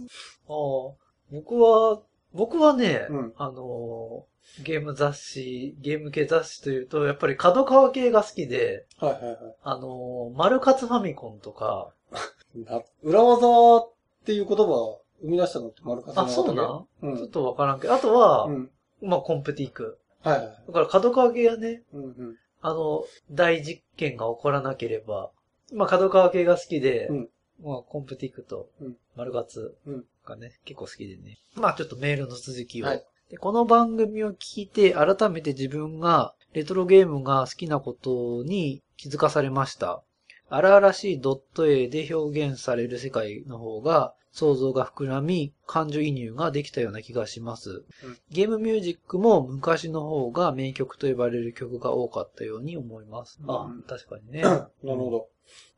[0.04, 0.06] ん。
[0.48, 0.94] ああ、
[1.32, 2.00] 僕は、
[2.32, 9.36] 僕はね、うんあのー、ゲーム雑誌、ゲーム系雑誌というと、やっぱり角川系が好きで、はいはいはい。
[9.62, 11.92] あのー、マルカツファミコンとか、
[12.54, 13.90] な裏技っ
[14.24, 17.16] ていう言葉を生み出したのって丸あ、そうな、うん。
[17.16, 18.70] ちょっとわからんけど、あとは、うん。
[19.02, 19.98] まあ、コンペティック。
[20.22, 20.46] はいはい。
[20.66, 22.36] だから角川系はね、うんうん。
[22.60, 25.30] あの、大実験が起こらなければ、
[25.72, 27.28] まあ、角川系が好きで、うん
[27.62, 31.38] まあ、コンペティックとうん、マルカツうんがね、結構好きでね。
[31.54, 32.86] まあ、ちょっとメールの続きを。
[32.86, 40.00] はいでこの番組を聞いて、改めて自分がレトロゲームが好きなことに気づかされました。
[40.48, 47.84] 荒々しいドット絵で表現される世界の方が想像が膨らみ、感情移入ができたような気がします。
[48.04, 53.40] うんゲームミュージックも昔の方が名曲と呼ばれる曲が多かったように思います。
[53.46, 54.42] あうん、確かにね。
[54.42, 55.28] なるほど。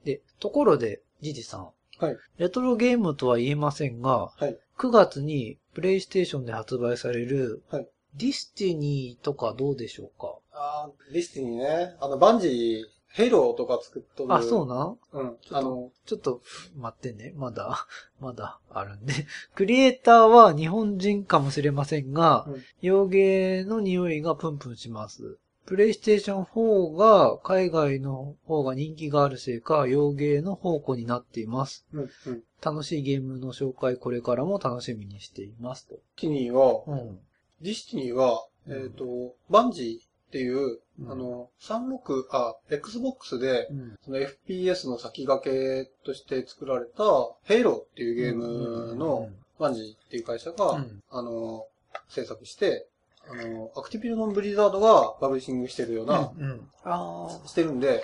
[0.04, 1.68] で、ところで、ジジさん。
[2.04, 2.16] はい。
[2.38, 4.59] レトロゲームとは言えませんが、はい。
[4.76, 10.34] 9月にプレイステーションで発売される、はい Destiny とかどうでしょうか？
[10.52, 11.94] あー Destiny ね。
[12.00, 14.34] あの、 Bungie、Halo とか作っとる。
[14.34, 14.84] あ、そうな？
[14.84, 15.36] んうん。
[15.50, 16.42] あの、ちょっと
[16.76, 17.32] 待ってね。
[17.36, 17.86] まだ、
[18.20, 19.14] まだあるんで。
[19.54, 25.38] クリエイターは日本人かもしれませんが、うん洋ゲーの匂いがプンプンします。
[25.66, 31.86] プレイステーション4が海外の方が人気があるせいか、洋ゲーの宝庫になっています。
[31.92, 32.42] うん、うん。
[32.62, 35.94] 楽しいゲームの紹介これからも楽しみにしていますと。
[35.94, 37.20] Destiny は、うん。
[37.61, 43.98] Destiny は、うんえっ、と、 Bungie っていう、うんあの、36、あ、Xbox で、うん。
[44.04, 47.02] その FPS の先駆けとして作られた、
[47.44, 51.66] Halo っていうゲームの、 Bungie っていう会社が、うんあの、
[52.08, 52.86] 制作して、
[53.30, 56.68] あの、アクティビジョンブリザードがパブリッシングしてるような、うん。
[56.84, 58.02] あしてるんで、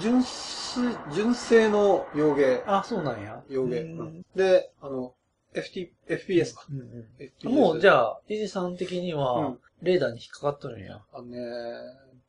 [0.00, 2.80] 純粋、純正の洋芸、あ。
[2.80, 3.42] あ、そうなんや。
[3.48, 3.80] 洋芸。
[3.80, 5.14] うんで、あの、
[5.54, 6.66] FT、FPS か。
[6.70, 11.00] うんうん FPS もう、じゃあ、イジさん的にうはん、レーダーに引っかかっとるんや。
[11.12, 11.38] あのね、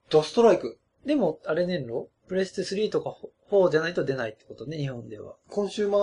[0.09, 0.77] ドストライク。
[1.05, 2.07] でも、あれねんろ？
[2.27, 3.15] プレステ3とか
[3.49, 5.35] 4じゃないと出ないってことね、日本では。
[5.49, 5.97] コンシューマ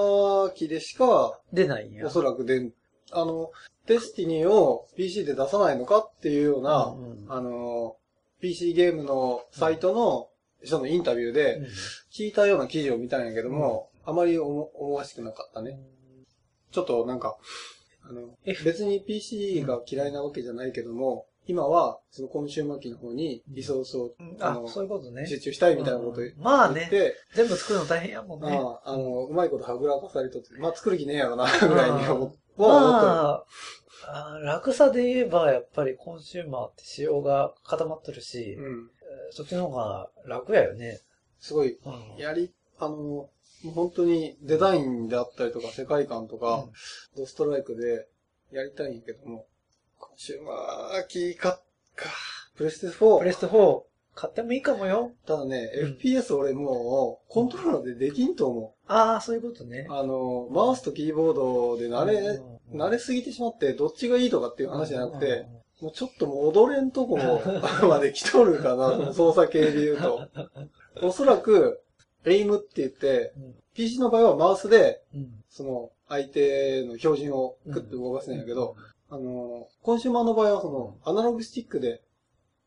[0.46, 2.06] ー機でしか、出ないんや。
[2.06, 2.70] おそらくで、
[3.12, 3.52] あの、
[3.86, 7.96] Destiny を PC で出さないのかっていうような、うんうんあの、
[8.40, 10.28] PC ゲームのサイトの
[10.64, 11.66] 人のインタビューうでん
[12.12, 15.78] 聞いたような記事を見たんやけども、あまり思思わしくなかったね。
[16.70, 17.36] ちょっとなんか、
[18.08, 25.26] あの、別に PC が嫌いなわけじゃないけども、今は、そのコンシューマー機の方にリソースを、あの、そういうことね。
[25.26, 28.48] 集中したいみたいなこと言うんまあね、って、全部作るの大変やもんね。
[28.50, 32.40] ああ、あの、うまいことはぐらかされとって、まあ作る気ねえやろな、ぐらいに思ってる。
[32.58, 33.44] まあ、
[34.08, 38.90] あ楽さで言えば、やっぱりコンシューマーって仕様が固まってるし、うん。
[39.30, 41.00] そっちの方が楽やよね。
[41.38, 43.30] すごい、うんやり、あの、
[43.72, 46.66] 本当にデザインであったりとか世界観とか、
[47.16, 48.06] ドストライクで
[48.52, 49.46] やりたいんやけども、
[49.98, 51.60] コンシューマー機か、
[51.94, 52.10] か、
[52.56, 53.18] プレステ4。
[53.18, 53.80] プレステ4、
[54.14, 55.12] 買ってもいいかもよ。
[55.26, 59.92] ただね、うん FPS 俺もう、コントローラーでできんと思ああ、そういうことねう。。
[59.92, 67.18] あの、マウスとキーボードで慣れ、うん慣れすぎてしまって、どっちがいいとかっていう話じゃなくて、うんもうちょっと戻れんとこ
[67.86, 70.28] まで来とるかな、 操作系で言うと。
[71.02, 71.82] おそらく、
[72.26, 73.32] エイムって言って、
[73.74, 75.44] PC の場合はマウスで、うん。
[75.48, 78.76] その、相手の照準をクッと動かせないんやけど、
[79.08, 82.02] あの、コンシューマーの場合はその、アナログスティックで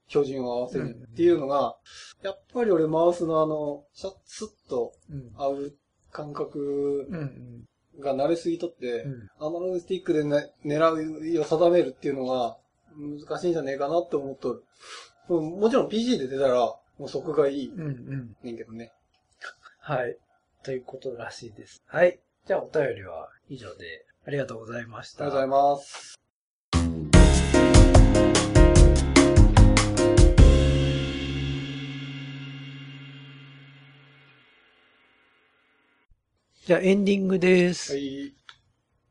[0.07, 1.75] 照準を合わせるっていうのが、
[2.23, 5.31] やっぱり俺マウスのあの、シャッツッとうん。
[5.35, 5.73] 合う
[6.11, 7.15] 感覚うん。
[7.15, 8.01] うん。
[8.01, 9.27] が慣れすぎとって、うん。
[9.39, 12.57] アナログスティックで、ね、狙いを定めるっていうのが
[12.97, 14.63] 難しいんじゃねえかなって思っとる。
[15.29, 16.55] うんもちろん PC で出たら、
[16.97, 17.81] もうそこがいいうん。
[17.81, 18.35] うん。
[18.43, 18.91] ねんけどね。
[19.89, 20.17] はい。
[20.61, 21.81] ということらしいです。
[21.87, 22.19] はい。
[22.45, 25.23] じゃあお便りは以上でありがとうございました。
[25.23, 26.15] ありがとうございます。
[36.67, 37.93] じゃあエンディングです。
[37.93, 38.35] はい。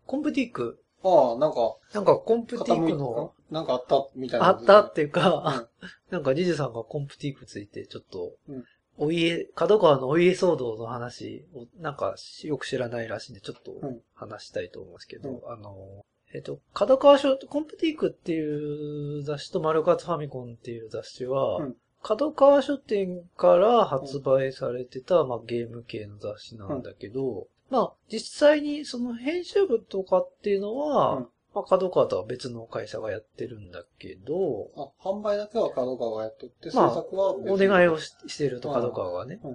[0.06, 0.80] コンプティック？
[1.02, 4.06] ああ、なんか、なんかコンプティッ傾いたクの、なんかあった？
[4.14, 4.46] みたいな。
[4.46, 5.68] あったっていううんか、
[6.10, 8.64] なんかジジさんがコンプティックついてちょっとうん、
[8.98, 31.28] お家、角川のお家騒動の話をなんかよく知らないらしいんでちょっとうん話したいと思いますけど、うんあの、えっと、角川書、コンプティックっていう雑誌とマルカツファミコンっていう雑誌は、うん角川書店から発売されてた、まあ、ゲーム系の雑誌なんだけど、まあ、実際にその編集部とかっていうのは、うん
[31.58, 39.40] まあ、角川とは別の会社がやってるんだけど、あ、販売だけは角川がやっとって、まあ制作は別おに願いをししてると角川がね。
[39.42, 39.48] う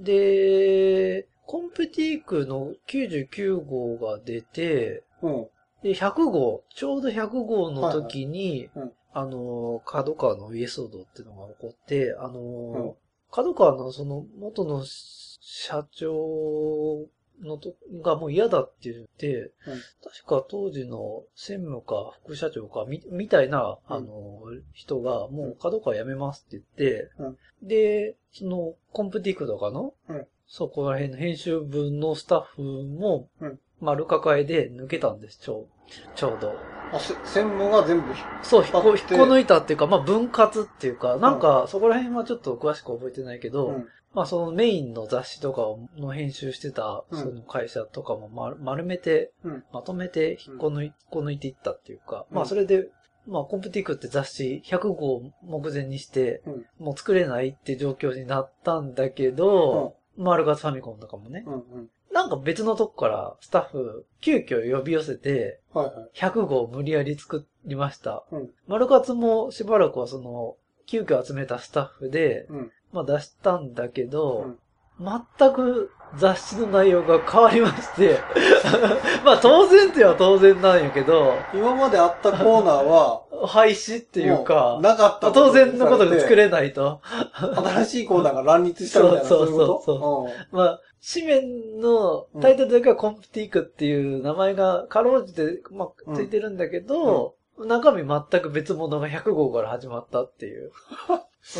[0.00, 0.02] ん。
[0.02, 5.46] で、コンプティークの99号が出て、うん。
[5.82, 8.88] で、100号、ちょうど100号の時に、はいはい。
[8.88, 8.92] うん。
[9.12, 12.94] あの、角川のイエソードっていうのが起こって、あの、うん。
[13.30, 17.06] 角川のその元の社長
[17.42, 19.50] のとがもう嫌だって言って、
[20.02, 24.40] 確か当時の専務か副社長かみ、みたいな、うんあの、
[24.72, 36.54] 人がもう角川辞めますって言って、うんで、その、コンプティックとかの、うんそこら辺の編集部のスタッフもうん、丸抱えで抜けたんです、ちょう、ちょうど。
[36.92, 43.88] あ、せ専務が全部ひ、そう、引っこ抜いたっていうか、まあ分割っていうか、なんかそこら辺はちょっと詳しく覚えてないけど、うん。
[44.12, 45.62] まあそのメインの雑誌とか
[46.00, 52.88] の編集してた、うんその会社とかも丸丸めて、うんまとめて引っこ抜い,、こ抜いていったっていうか、うんまあそれで、
[53.26, 61.44] まあコンプティックって雑誌100号目前にして、うんもう作れないって状況になったんだけど、マルガツファミコンとかもね。
[62.12, 66.10] なんか別のとこからスタッフ急遽呼び寄せて、はいはい。
[66.14, 68.24] 100号無理やり作りました。
[68.32, 70.56] うんマルカツもしばらくはその、
[70.86, 72.72] 急遽集めたスタッフで、うん。
[72.92, 74.58] まあ出したんだけど、うん。
[75.38, 78.18] 全く雑誌の内容が変わりまして、
[79.24, 87.00] まあ当然っては当然なんやけど、今まであったコーナーは、 廃止っていうもか、なかった当然のことが作れれないと。
[87.32, 90.80] 新しいコーナーが乱立したみたいな、 そうそうそうまあ、
[91.14, 100.72] 紙面のタイトルだけはコンプティークっていう名前がかろうじて、まあ、ついてるんだけど、中身全く別物が100号から始まったっていう。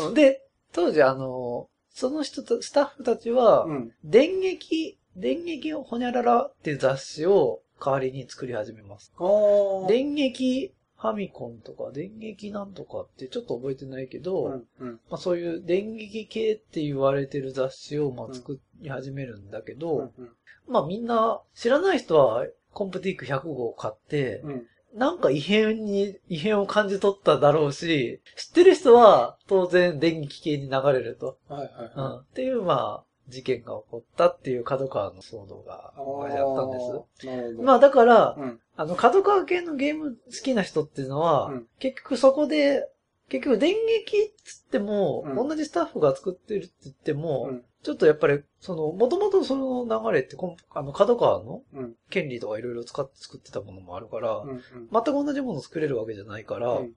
[0.07, 0.13] うん。
[0.13, 3.91] で、当時あの、その人た、スタッフたちは、うん。
[4.03, 9.13] 電撃、電撃をほにゃららっていう雑誌を代わりに作り始めます。
[9.17, 14.67] あー電撃ファミコンとか、電撃なんとかってちょっと覚えてないけど、うん。
[14.79, 14.99] うん。
[15.09, 20.29] まあ、そういう電撃系って言われてる雑誌をまあ作り始めるんだけど、うん。
[20.67, 24.67] まあみんな知らない人はコンプティック100号を買って、うん。
[24.93, 31.37] なんか異変に、異変を感じ取っただろうし、知ってる人は当然電撃系に流れると。
[31.47, 32.03] はいはいうん。
[32.03, 37.61] はっていうまあ事件が起こったっていう角川の騒動があったんです。
[37.61, 38.59] まあだから、うん。
[38.75, 42.87] あの、角川系のゲーム好きな人っていうのは、うん結局そこで、
[43.29, 47.63] 結局電撃っつっても、うん同じスタッフが作ってるって言っても、うん。
[47.83, 51.95] ちょっとやっぱり、その、もともとその流れってコン、あの、角川のうん。
[52.09, 54.61] 権利とかいろいろ使って作ってたものもあるから、うん。
[54.91, 56.93] 全く同じもの作れるわけじゃないから、うん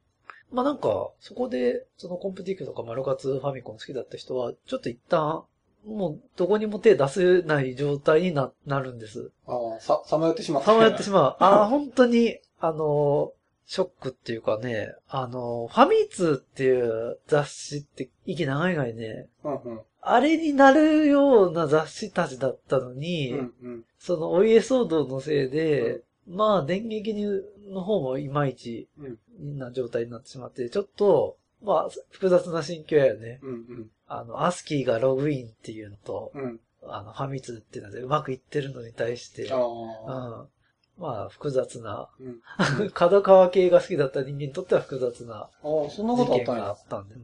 [0.53, 5.45] まあなんか、そこで、そのコンプティックとかマルカツファミコン好きだった人は、ちょっと一旦、
[5.85, 9.33] もうどこにも手出せない状態にな、なるんです。
[9.47, 10.67] ああ、さ、さまよってしまった。
[10.67, 11.37] さまよってしまう。
[11.43, 13.33] ああ、本当に、あの、
[13.67, 19.81] ショックっていうかね、あの、ファミ通っていう雑誌って息長いがいね、うんうん。
[20.07, 23.85] あれになるような雑誌たちだったのに、うんうん。
[23.99, 27.15] そのお家騒動のせいで、まあ電撃
[27.69, 33.41] の方もいまいちうんな状態になってしまって、ちょっと、まあ複雑な心境やよね。
[33.43, 33.91] うんうん。
[34.07, 36.61] あの、アスキーがログインっていうのと、うん。
[36.87, 39.61] あの、ファミ通っていうのでうまくいってるのに対して、あう
[40.07, 40.43] あ。
[40.43, 40.49] ん。
[40.99, 42.91] まあ複雑な、うん。
[42.93, 46.79] 角川系が好きだった人間にとっては複雑なああ、そんな事ことあったんや件があっ。
[46.89, 47.15] たんで。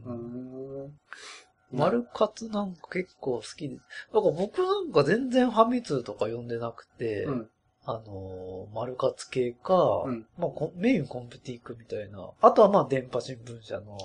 [1.71, 1.79] うーん。
[1.79, 3.75] マルカツなんか結構好きで。
[3.75, 7.49] だから僕なんか全然ファミ通とか読んでなくて、うん。
[7.83, 12.29] あのー、マルカツ系か、うんまあコメインコンプティックみたいな。
[12.39, 13.97] あとはまあ電波新聞社の。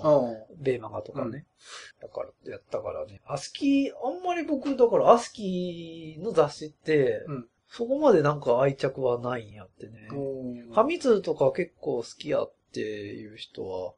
[0.59, 1.45] ベーマガとかね。
[2.01, 3.21] だから、やったからね。
[3.27, 10.07] アスキー、あんまり僕、だからアスキーの雑誌って、うんそこまでなんか愛着はないんやってね。
[10.11, 13.93] うんファミ通とか結構好きやっていう人は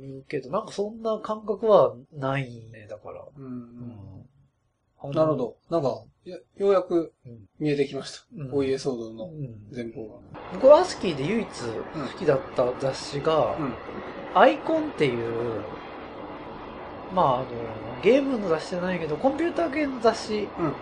[0.00, 3.20] 言うけど、なんかそんな感覚はないね、だから。
[3.20, 3.40] う。
[3.40, 5.12] うんん。
[5.14, 5.56] なるほど。
[5.70, 8.26] なんか、やようやくうん見えてきました。
[8.36, 9.54] うんお家騒動うのん。
[9.74, 10.16] 前方が。
[10.54, 13.72] 僕はアスキーで唯一好きだった雑誌が、うん。
[14.34, 15.62] アイコンっていう、
[17.14, 17.46] まああの、
[18.02, 20.74] ゲームの雑誌じゃないけど、コンピューター系の雑誌うん。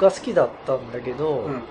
[0.00, 1.62] が好きだったんだけど、うん。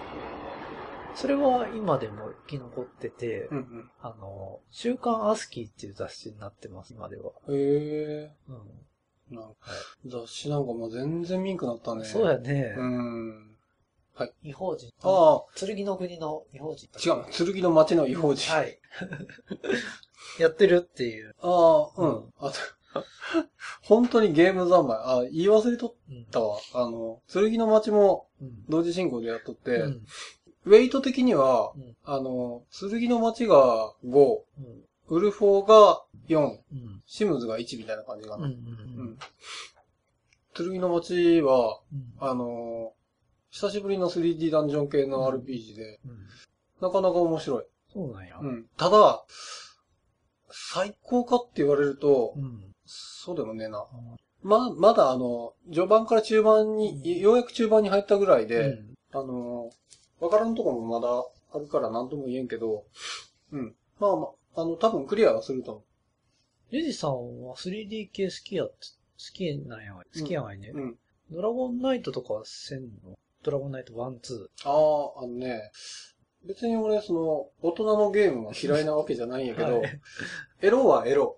[1.12, 1.18] うん。
[1.18, 3.91] それは今でも生き残ってて、うん。
[4.01, 7.32] あの、週刊アスキーっていう雑誌になってます、今では。
[7.47, 7.55] うん。
[7.55, 8.32] へえ。
[8.49, 8.53] う
[9.34, 9.36] ん。
[9.36, 9.55] なんか
[10.05, 12.03] 雑誌なんかもう全然見んくなったね。
[12.03, 12.76] そうやね。
[12.78, 13.51] うん。
[14.43, 14.91] 違法人。
[15.01, 16.88] ああ、剣の国の違法人。
[16.99, 17.53] 違う。
[17.53, 18.51] 剣の町の違法人。
[18.51, 18.80] はい。
[20.39, 21.36] やってるっていう。
[21.39, 22.34] ああ、ううんん。
[22.39, 22.55] あと、
[23.84, 24.97] 本当にゲーム三昧。
[24.99, 26.26] あ、言い忘れとっうん。
[26.26, 26.59] たわ。
[26.74, 28.66] あの、剣の町もうん。
[28.70, 30.05] 同時進行でやっとって、うん。
[30.66, 34.84] ウェイト的には、うんあの、剣の町が5、うん。
[35.07, 37.03] ウルフォーが4、うん。
[37.05, 38.41] シムズが1みたいな感じかうん。
[38.41, 38.47] な。
[38.47, 38.57] ううん
[39.12, 39.18] ん。
[40.53, 42.30] 剣の町は、うん。
[42.30, 42.93] あの、
[43.49, 46.28] 久しぶりの 3D ダンジョン系の RPG で、うん。
[46.82, 47.64] なかなか面白い。
[47.93, 48.39] そうなんや。
[48.41, 48.66] うん。
[48.78, 49.24] ただ、
[50.49, 52.74] 最高かって言われると、うん。
[52.86, 53.86] そうでもねえな。
[54.43, 59.70] ま、まだあの、序盤から中盤に、ようやく中盤に入ったぐらいで、うんあの、
[60.22, 62.86] わからんとこもまだあるから何とも言えんけど、
[63.51, 63.76] うん。
[63.99, 65.84] まあまあ、あの、多分クリアはすると思
[66.72, 68.72] レジさんは 3D 系好きや好
[69.34, 70.03] きなんやわ。
[70.17, 70.78] 好きやわいねう。。
[70.78, 70.97] うん。
[71.32, 73.17] ドラゴンナイトとかはせんの？
[73.43, 74.45] ドラゴンナイト1、2。
[74.65, 75.72] ああ、あのね、
[76.45, 79.99] 別に俺、その、大人のゲームは嫌いなわけじゃないんやけど、はい
[80.61, 81.38] エロはエロ。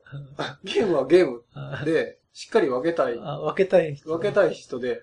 [0.64, 3.96] ゲームはゲームあで、しっかり分けたい、あ分けたい。
[4.06, 5.02] 分けたい人で、と、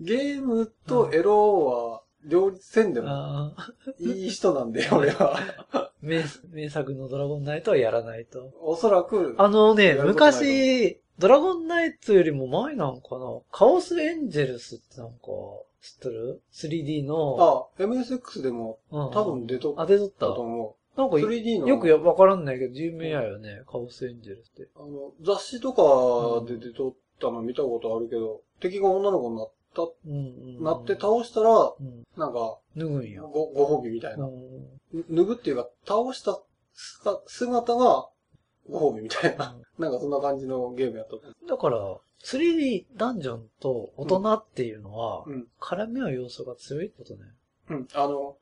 [0.00, 3.54] ゲームとエロは両立せんでもあ
[3.98, 5.38] いい人なんで、 俺は。
[6.02, 8.50] 名名作のドラゴンナイトはやらないと。
[8.62, 13.40] おそらく、あのね、昔、ドラゴンナイトよりも前なんかな？
[13.50, 15.16] カオスエンジェルスってなんか、
[15.82, 17.70] 知ってる ?3D の。
[17.78, 20.28] あ、MSX でもうん多分出とっあ、出とった？
[20.28, 21.20] たと思なんかう。
[21.20, 23.62] 3D の、よくやわからんないけど、有名やよね。
[23.66, 24.68] カオスエンジェルスって。
[24.76, 30.64] あの、雑誌とかで出とったの見たことあるけど、敵が女の子になった、うんうん。
[30.64, 32.04] なって倒したら、うん。
[32.16, 33.22] なんか、脱ぐんや。
[33.22, 34.24] ご、ご褒美みたいな。
[34.24, 36.40] うん脱ぐっていうか、倒した
[36.72, 38.08] 姿姿が
[38.68, 39.56] ご褒美みたいな。
[39.78, 45.24] なんかそんな感じのゲームやっただから、3D ダンジョンと大人っていうのは。
[45.60, 47.20] 絡み合う要素が強いってことね。
[47.70, 47.88] うん。
[47.94, 48.36] あの、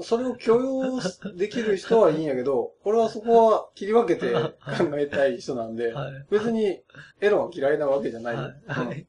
[0.00, 1.00] それを許容
[1.36, 4.50] できる人はいいんやけど、 俺はそこは切り分けて考
[4.96, 6.26] えたい人なんで、はい。
[6.30, 6.82] 別に
[7.20, 8.36] エロは嫌いなわけじゃない。
[8.36, 8.52] は
[8.94, 9.06] い。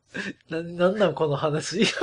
[0.50, 1.84] な、なんなんこの話？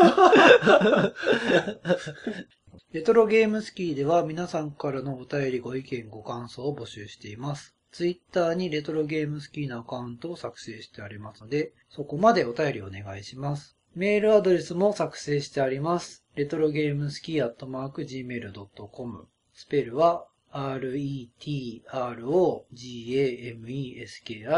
[2.93, 7.77] レトロゲームスキーでは皆さんからのお便りご意見ご感想を募集しています。
[7.93, 13.77] ツイッターにレトロゲームスキーのアカウントを作成してありますので、そこまでお便りお願いします。
[13.95, 16.20] メールアドレスも作成してあります。
[16.37, 22.15] レトロゲームスキーアットマーク Gmail.com スペルは retrogameski ア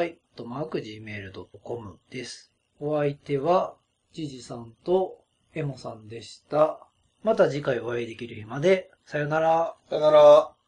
[0.02, 2.52] ットマーク Gmail.com です。
[2.78, 3.74] お相手は、
[4.12, 5.24] ジジさんと
[5.54, 6.86] エモさんでした。
[7.22, 9.74] また次回お会いできる日まで、さよなら。
[9.88, 10.61] さよなら。